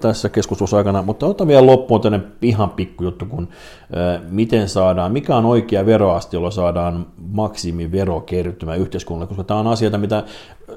tässä 0.00 0.28
keskustelussa 0.28 0.76
aikana, 0.76 1.02
mutta 1.02 1.26
otan 1.26 1.48
vielä 1.48 1.66
loppuun 1.66 2.00
tänne 2.00 2.20
ihan 2.42 2.70
pikkujuttu, 2.70 3.26
kun 3.26 3.48
miten 4.30 4.68
saadaan, 4.68 5.12
mikä 5.12 5.36
on 5.36 5.44
oikea 5.46 5.86
veroaste, 5.86 6.36
jolla 6.36 6.50
saadaan 6.50 7.06
maksimiverokertymä 7.32 8.74
yhteiskunnalle, 8.74 9.28
koska 9.28 9.44
tämä 9.44 9.60
on 9.60 9.66
asioita, 9.66 9.98
mitä 9.98 10.24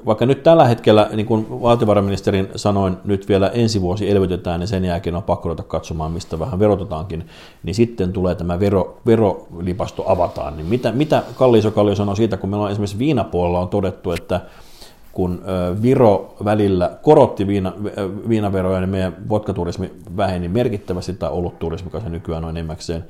vaikka 0.06 0.26
nyt 0.26 0.42
tällä 0.42 0.64
hetkellä, 0.64 1.08
niin 1.12 1.26
kuin 1.26 1.46
valtiovarainministerin 1.62 2.48
sanoin, 2.56 2.96
nyt 3.04 3.28
vielä 3.28 3.48
ensi 3.48 3.80
vuosi 3.80 4.10
elvytetään 4.10 4.60
ja 4.60 4.66
sen 4.66 4.84
jälkeen 4.84 5.16
on 5.16 5.22
pakko 5.22 5.48
ruveta 5.48 5.62
katsomaan, 5.62 6.12
mistä 6.12 6.38
vähän 6.38 6.58
verotetaankin, 6.58 7.26
niin 7.62 7.74
sitten 7.74 8.12
tulee 8.12 8.34
tämä 8.34 8.60
vero, 8.60 8.98
verolipasto 9.06 10.04
avataan. 10.06 10.56
Niin 10.56 10.66
mitä, 10.66 10.92
mitä 10.92 11.22
Kalli 11.36 11.62
Kallio 11.74 11.94
sanoo 11.94 12.14
siitä, 12.14 12.36
kun 12.36 12.50
meillä 12.50 12.64
on 12.64 12.70
esimerkiksi 12.70 12.98
viinapuolella 12.98 13.60
on 13.60 13.68
todettu, 13.68 14.12
että 14.12 14.40
kun 15.18 15.42
Viro 15.82 16.36
välillä 16.44 16.90
korotti 17.02 17.46
viina, 17.46 17.72
viinaveroja, 18.28 18.80
niin 18.80 18.90
meidän 18.90 19.16
vodkaturismi 19.28 19.92
väheni 20.16 20.48
merkittävästi, 20.48 21.12
tai 21.12 21.30
olutturismi, 21.30 21.86
joka 21.86 22.00
se 22.00 22.08
nykyään 22.08 22.44
on 22.44 22.50
enemmäkseen, 22.50 23.04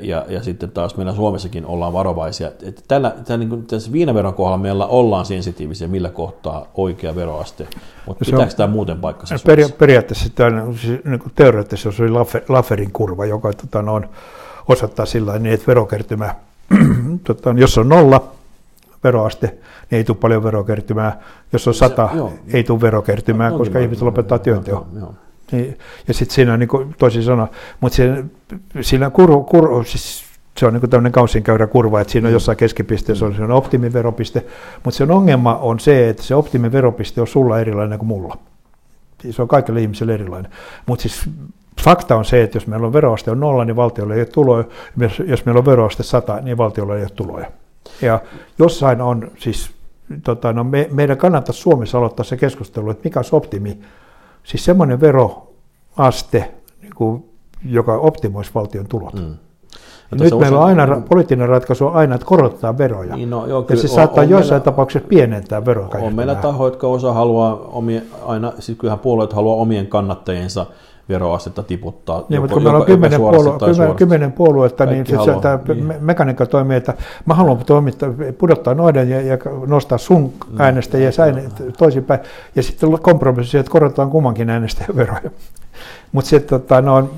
ja, 0.00 0.24
ja 0.28 0.42
sitten 0.42 0.70
taas 0.70 0.96
meillä 0.96 1.14
Suomessakin 1.14 1.66
ollaan 1.66 1.92
varovaisia. 1.92 2.50
Että 2.62 2.82
tällä, 2.88 3.14
tällä 3.24 3.38
niin 3.38 3.48
kuin 3.48 3.66
tässä 3.66 3.92
viinaveron 3.92 4.34
kohdalla 4.34 4.58
meillä 4.58 4.86
ollaan 4.86 5.26
sensitiivisiä, 5.26 5.88
millä 5.88 6.08
kohtaa 6.08 6.66
oikea 6.74 7.14
veroaste, 7.14 7.66
mutta 8.06 8.24
pitääkö 8.24 8.50
on, 8.52 8.56
tämä 8.56 8.72
muuten 8.72 8.98
paikkansa? 8.98 9.34
Peri, 9.46 9.64
periaatteessa 9.78 10.28
tämä, 10.34 10.64
siis, 10.80 11.04
niin 11.04 11.20
kuin 11.20 11.32
teoreettisesti 11.34 11.96
se 11.96 12.02
oli 12.02 12.12
Lafferin 12.48 12.92
kurva, 12.92 13.26
joka 13.26 13.52
tota, 13.52 13.90
on, 13.90 14.08
osoittaa 14.68 15.06
sillä 15.06 15.38
niin, 15.38 15.54
että 15.54 15.66
verokertymä, 15.66 16.34
tota, 17.26 17.54
jos 17.56 17.78
on 17.78 17.88
nolla, 17.88 18.34
veroaste, 19.04 19.46
niin 19.46 19.96
ei 19.98 20.04
tule 20.04 20.16
paljon 20.20 20.44
verokertymää. 20.44 21.20
Jos 21.52 21.68
on 21.68 21.74
sata, 21.74 22.08
se, 22.14 22.56
ei 22.56 22.64
tule 22.64 22.80
verokertymää, 22.80 23.50
no, 23.50 23.58
koska 23.58 23.78
niin, 23.78 23.84
ihmiset 23.84 24.02
lopettaa 24.02 24.38
työnteon. 24.38 24.86
Niin, 25.52 25.78
ja 26.08 26.14
sitten 26.14 26.34
siinä, 26.34 26.56
niin 26.56 26.68
kuin, 26.68 26.94
toisin 26.98 27.22
sanoen, 27.22 27.48
mutta 27.80 27.96
siinä, 27.96 28.24
siinä 28.80 29.10
kur, 29.10 29.44
kur, 29.44 29.84
siis 29.84 30.24
se 30.58 30.66
on 30.66 30.72
niin 30.72 30.90
tämmöinen 30.90 31.12
kausinkäyrä 31.12 31.66
kurva, 31.66 32.00
että 32.00 32.12
siinä 32.12 32.26
on 32.26 32.30
mm. 32.30 32.34
jossain 32.34 32.58
keskipisteessä 32.58 33.26
on, 33.26 33.34
se 33.34 33.42
on 33.42 33.50
optimiveropiste, 33.50 34.46
mutta 34.84 34.98
sen 34.98 35.10
ongelma 35.10 35.56
on 35.56 35.80
se, 35.80 36.08
että 36.08 36.22
se 36.22 36.34
optimiveropiste 36.34 37.20
on 37.20 37.26
sulla 37.26 37.60
erilainen 37.60 37.98
kuin 37.98 38.08
mulla. 38.08 38.38
Se 39.30 39.42
on 39.42 39.48
kaikille 39.48 39.80
ihmisille 39.80 40.14
erilainen. 40.14 40.52
Mutta 40.86 41.02
siis 41.02 41.30
fakta 41.82 42.16
on 42.16 42.24
se, 42.24 42.42
että 42.42 42.56
jos 42.56 42.66
meillä 42.66 42.86
on 42.86 42.92
veroaste 42.92 43.30
on 43.30 43.40
nolla, 43.40 43.64
niin 43.64 43.76
valtiolle 43.76 44.14
ei 44.14 44.20
ole 44.20 44.26
tuloja. 44.26 44.64
Jos 45.26 45.44
meillä 45.44 45.58
on 45.58 45.66
veroaste 45.66 46.02
100, 46.02 46.40
niin 46.40 46.58
valtiolle 46.58 46.96
ei 46.96 47.02
ole 47.02 47.10
tuloja. 47.10 47.46
Ja 48.02 48.20
jossain 48.58 49.00
on 49.00 49.30
siis, 49.38 49.70
tota, 50.24 50.52
no 50.52 50.64
me, 50.64 50.88
meidän 50.92 51.18
kannattaisi 51.18 51.60
Suomessa 51.60 51.98
aloittaa 51.98 52.24
se 52.24 52.36
keskustelu, 52.36 52.90
että 52.90 53.04
mikä 53.04 53.18
olisi 53.18 53.36
optimi. 53.36 53.78
Siis 54.42 54.64
semmoinen 54.64 55.00
veroaste, 55.00 56.54
niin 56.82 56.94
kuin, 56.94 57.24
joka 57.64 57.94
optimoisi 57.94 58.50
valtion 58.54 58.86
tulot. 58.86 59.14
Mm. 59.14 59.36
No, 60.10 60.24
nyt 60.24 60.38
meillä 60.38 60.58
on 60.58 60.64
aina, 60.64 61.02
poliittinen 61.08 61.48
ratkaisu 61.48 61.86
on 61.86 61.94
aina, 61.94 62.14
että 62.14 62.26
korottaa 62.26 62.78
veroja. 62.78 63.16
Niin, 63.16 63.30
no, 63.30 63.46
joo, 63.46 63.66
ja 63.70 63.76
se 63.76 63.82
on, 63.82 63.88
saattaa 63.88 64.24
on 64.24 64.30
joissain 64.30 64.58
meillä, 64.58 64.64
tapauksessa 64.64 65.08
pienentää 65.08 65.64
veroja. 65.64 65.88
On 66.00 66.14
meillä 66.14 66.34
tahoja, 66.34 66.66
jotka 66.66 66.86
osa 66.86 67.12
haluaa, 67.12 67.56
omia, 67.56 68.00
aina, 68.24 68.52
siis 68.58 68.78
kyllähän 68.78 68.98
puolueet 68.98 69.32
haluaa 69.32 69.56
omien 69.56 69.86
kannattajiensa 69.86 70.66
veroastetta 71.08 71.62
tiputtaa. 71.62 72.24
Niin, 72.28 72.40
mutta 72.40 72.54
kun 72.54 72.62
meillä 72.62 72.78
on 72.78 72.86
kymmenen, 72.86 73.20
puolue, 73.20 73.58
kymmenen, 73.58 73.96
kymmenen 73.96 74.32
puoluetta, 74.32 74.86
niin 74.86 75.06
se, 75.06 75.16
tämä 75.42 75.58
niin. 75.68 75.94
mekaniikka 76.00 76.46
toimii, 76.46 76.76
että 76.76 76.94
mä 77.26 77.34
haluan 77.34 77.64
toimittaa, 77.66 78.10
pudottaa 78.38 78.74
noiden 78.74 79.10
ja, 79.10 79.20
ja 79.20 79.38
nostaa 79.66 79.98
sun 79.98 80.32
mm. 80.50 80.60
äänestäjiä 80.60 81.10
mm. 81.10 81.72
toisinpäin. 81.72 82.20
Ja 82.56 82.62
sitten 82.62 82.98
kompromissi, 83.02 83.58
että 83.58 83.72
korotetaan 83.72 84.10
kummankin 84.10 84.50
äänestäjän 84.50 84.96
veroja. 84.96 85.30
Mutta 86.12 86.40
tota, 86.40 86.80
no, 86.80 87.10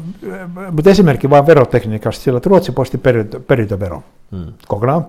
mut 0.72 0.86
esimerkki 0.86 1.30
vain 1.30 1.46
verotekniikasta, 1.46 2.22
sillä 2.22 2.36
että 2.36 2.48
Ruotsi 2.48 2.72
poisti 2.72 2.98
perintö, 2.98 3.40
perintövero 3.40 4.02
mm. 4.30 4.52
kokonaan. 4.68 5.06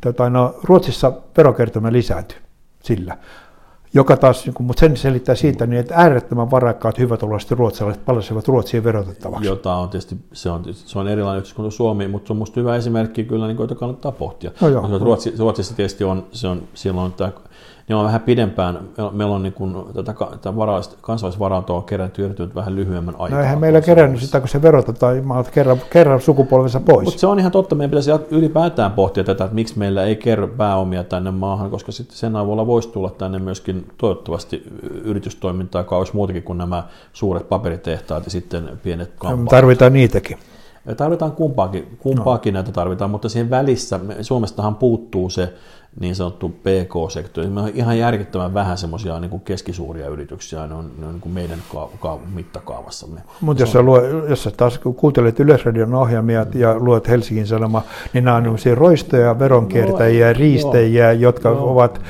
Tota, 0.00 0.30
no, 0.30 0.54
Ruotsissa 0.64 1.12
verokertymä 1.36 1.92
lisääntyi 1.92 2.38
sillä 2.82 3.16
joka 3.94 4.16
taas, 4.16 4.46
niin 4.46 4.54
mutta 4.60 4.80
sen 4.80 4.96
selittää 4.96 5.34
siitä, 5.34 5.66
niin, 5.66 5.80
että 5.80 5.94
äärettömän 5.94 6.50
varakkaat 6.50 6.98
hyvätuloiset 6.98 7.50
ruotsalaiset 7.50 8.04
palasivat 8.04 8.48
Ruotsiin 8.48 8.84
verotettavaksi. 8.84 9.46
Jota 9.46 9.74
on 9.74 9.88
tietysti, 9.88 10.16
se 10.32 10.50
on, 10.50 10.64
se 10.72 10.98
on 10.98 11.08
erilainen 11.08 11.38
yhteiskunta 11.38 11.70
Suomi, 11.70 12.08
mutta 12.08 12.26
se 12.26 12.32
on 12.32 12.36
minusta 12.36 12.60
hyvä 12.60 12.76
esimerkki 12.76 13.24
kyllä, 13.24 13.46
niin 13.46 13.56
kuin, 13.56 13.64
jota 13.64 13.74
kannattaa 13.74 14.12
pohtia. 14.12 14.50
No 14.60 14.68
joo. 14.68 14.98
Ruotsi, 14.98 15.34
Ruotsissa 15.38 15.76
tietysti 15.76 16.04
on, 16.04 16.26
se 16.32 16.48
on, 16.48 16.62
silloin 16.74 17.12
tämä 17.12 17.32
ne 17.88 17.94
on 17.94 18.04
vähän 18.04 18.20
pidempään. 18.20 18.78
Meillä 19.12 19.34
on 19.34 19.42
niin 19.42 19.52
kuin, 19.52 19.74
tätä, 19.94 20.14
tätä 20.30 20.52
kansallisvarantoa 21.00 21.76
on 21.76 21.84
kerätty 21.84 22.34
vähän 22.54 22.76
lyhyemmän 22.76 23.14
aikaa. 23.18 23.38
No 23.38 23.44
eihän 23.44 23.60
meillä 23.60 23.80
kerännyt 23.80 24.20
sitä, 24.20 24.40
kun 24.40 24.48
se 24.48 24.62
verotetaan 24.62 25.16
kerran, 25.54 25.80
kerran 25.90 26.20
sukupolvensa 26.20 26.80
pois. 26.80 27.04
Mutta 27.04 27.20
se 27.20 27.26
on 27.26 27.38
ihan 27.38 27.52
totta. 27.52 27.74
Meidän 27.74 27.90
pitäisi 27.90 28.10
ylipäätään 28.30 28.92
pohtia 28.92 29.24
tätä, 29.24 29.44
että 29.44 29.54
miksi 29.54 29.78
meillä 29.78 30.04
ei 30.04 30.16
kerro 30.16 30.48
pääomia 30.48 31.04
tänne 31.04 31.30
maahan, 31.30 31.70
koska 31.70 31.92
sitten 31.92 32.16
sen 32.16 32.36
avulla 32.36 32.66
voisi 32.66 32.88
tulla 32.88 33.10
tänne 33.10 33.38
myöskin 33.38 33.88
toivottavasti 33.98 34.62
yritystoimintaa, 35.04 35.80
joka 35.80 35.96
olisi 35.96 36.16
muutakin 36.16 36.42
kuin 36.42 36.58
nämä 36.58 36.84
suuret 37.12 37.48
paperitehtaat 37.48 38.24
ja 38.24 38.30
sitten 38.30 38.78
pienet 38.82 39.12
kampaat. 39.18 39.48
Tarvitaan 39.48 39.92
niitäkin. 39.92 40.38
Tarvitaan 40.96 41.32
kumpaakin, 41.32 41.96
kumpaakin 41.98 42.54
no. 42.54 42.58
näitä 42.58 42.72
tarvitaan, 42.72 43.10
mutta 43.10 43.28
siihen 43.28 43.50
välissä, 43.50 44.00
Suomestahan 44.20 44.74
puuttuu 44.74 45.30
se 45.30 45.52
niin 46.00 46.16
sanottu 46.16 46.48
PK-sektori. 46.48 47.46
Me 47.46 47.60
on 47.60 47.70
ihan 47.74 47.98
järkyttävän 47.98 48.54
vähän 48.54 48.78
semmoisia 48.78 49.20
niin 49.20 49.30
kuin 49.30 49.42
keskisuuria 49.42 50.08
yrityksiä, 50.08 50.66
ne 50.66 50.74
on, 50.74 50.90
ne 50.98 51.06
on 51.06 51.12
niin 51.12 51.20
kuin 51.20 51.32
meidän 51.32 51.58
ka- 51.72 51.88
ka- 52.00 52.18
mittakaavassamme. 52.34 53.20
Mutta 53.40 53.62
jos, 53.62 53.76
on... 53.76 53.86
jos 54.28 54.42
sä 54.42 54.50
taas 54.50 54.80
kuuntelet 54.96 55.40
Yleisradion 55.40 55.94
ohjelmia 55.94 56.44
mm. 56.44 56.60
ja 56.60 56.78
luet 56.78 57.08
Helsingin 57.08 57.46
Sanoma, 57.46 57.82
niin 58.12 58.24
nämä 58.24 58.36
on 58.36 58.56
roistoja, 58.74 59.38
veronkiertäjiä, 59.38 60.26
no, 60.26 60.38
riistejä, 60.38 61.06
no, 61.06 61.20
jotka 61.20 61.50
no, 61.50 61.64
ovat 61.64 62.00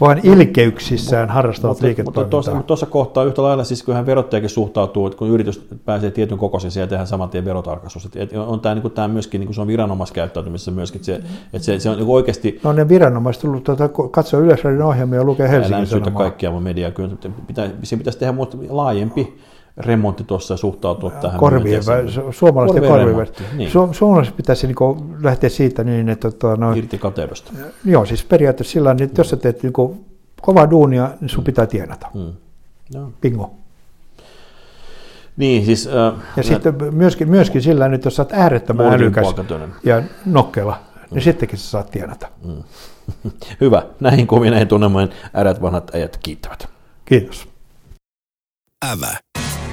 vaan 0.00 0.20
ilkeyksissään 0.22 1.28
harrastavat 1.28 1.80
liiketoimintaa. 1.80 2.54
Mutta 2.54 2.66
tuossa 2.66 2.86
kohtaa 2.86 3.24
yhtä 3.24 3.42
lailla, 3.42 3.64
siis 3.64 3.82
kyllähän 3.82 4.06
verottajakin 4.06 4.50
suhtautuu, 4.50 5.06
että 5.06 5.18
kun 5.18 5.28
yritys 5.28 5.68
pääsee 5.84 6.10
tietyn 6.10 6.38
kokoisen, 6.38 6.70
siellä 6.70 6.88
tehdään 6.88 7.06
saman 7.06 7.28
tien 7.28 7.44
verotarkastus. 7.44 8.08
Että 8.16 8.42
on 8.42 8.60
tämä, 8.60 8.74
niin 8.74 8.90
tämä 8.90 9.08
myöskin, 9.08 9.38
niin 9.38 9.46
kuin 9.46 9.54
se 9.54 9.60
on 9.60 9.66
viranomaiskäyttäytymisessä 9.66 10.70
myöskin, 10.70 10.98
että 10.98 11.06
se, 11.06 11.14
että 11.52 11.66
se, 11.66 11.78
se 11.78 11.90
on 11.90 11.96
niin 11.96 12.08
oikeasti... 12.08 12.60
No 12.62 12.72
ne 12.72 12.88
viranomaiset 12.88 13.42
tullut 13.42 13.64
tuota, 13.64 13.88
katsoa 14.10 14.40
Yleisradion 14.40 14.82
ohjelmia 14.82 15.18
ja 15.18 15.24
lukea 15.24 15.48
Helsingin 15.48 15.86
Sanomaa. 15.86 16.08
Älä 16.10 16.18
kaikkia 16.18 16.50
mun 16.50 16.62
mediaa, 16.62 16.90
kyllä 16.90 17.10
pitää, 17.46 17.70
se 17.82 17.96
pitäisi 17.96 18.18
tehdä 18.18 18.34
laajempi 18.68 19.38
remontti 19.76 20.24
tuossa 20.24 20.54
ja 20.54 20.58
suhtautua 20.58 21.10
tähän. 21.10 21.38
Korvien, 21.38 21.82
suomalaisten 22.30 22.82
korvien. 22.82 23.26
Niin. 23.56 23.70
Su, 23.70 23.88
suomalaiset 23.92 24.36
pitäisi 24.36 24.66
niin 24.66 24.76
lähteä 25.22 25.50
siitä 25.50 25.84
niin, 25.84 26.08
että... 26.08 26.30
Tota, 26.30 26.56
no, 26.56 26.72
Irti 26.72 26.98
kateudesta. 26.98 27.52
Joo, 27.84 28.06
siis 28.06 28.24
periaatteessa 28.24 28.72
sillä 28.72 28.90
että 28.90 29.04
mm. 29.04 29.10
jos 29.18 29.30
sä 29.30 29.36
teet 29.36 29.62
niin 29.62 29.72
kovaa 30.42 30.70
duunia, 30.70 31.10
niin 31.20 31.28
sun 31.28 31.42
mm. 31.42 31.44
pitää 31.44 31.66
tienata. 31.66 32.08
Mm. 32.14 32.32
No. 32.94 33.12
Bingo. 33.20 33.54
Niin, 35.36 35.64
siis, 35.64 35.86
äh, 35.86 35.94
ja 35.94 36.12
nä- 36.36 36.42
sitten 36.42 36.74
myöskin, 36.94 37.30
myöskin 37.30 37.62
sillä 37.62 37.86
että 37.86 38.06
jos 38.06 38.16
sä 38.16 38.22
oot 38.22 38.32
äärettömän 38.32 38.86
älykäs 38.86 39.26
ja 39.84 40.02
nokkela, 40.26 40.78
niin 41.10 41.20
mm. 41.20 41.24
sittenkin 41.24 41.58
sä 41.58 41.70
saat 41.70 41.90
tienata. 41.90 42.28
Mm. 42.44 42.62
Hyvä. 43.60 43.82
Näihin 44.00 44.26
kovin 44.26 44.50
näihin 44.50 44.68
tunnelmojen 44.68 45.10
ärät 45.34 45.62
vanhat 45.62 45.94
äijät 45.94 46.16
kiittävät. 46.16 46.68
Kiitos. 47.04 47.48
Ävä. 48.84 49.16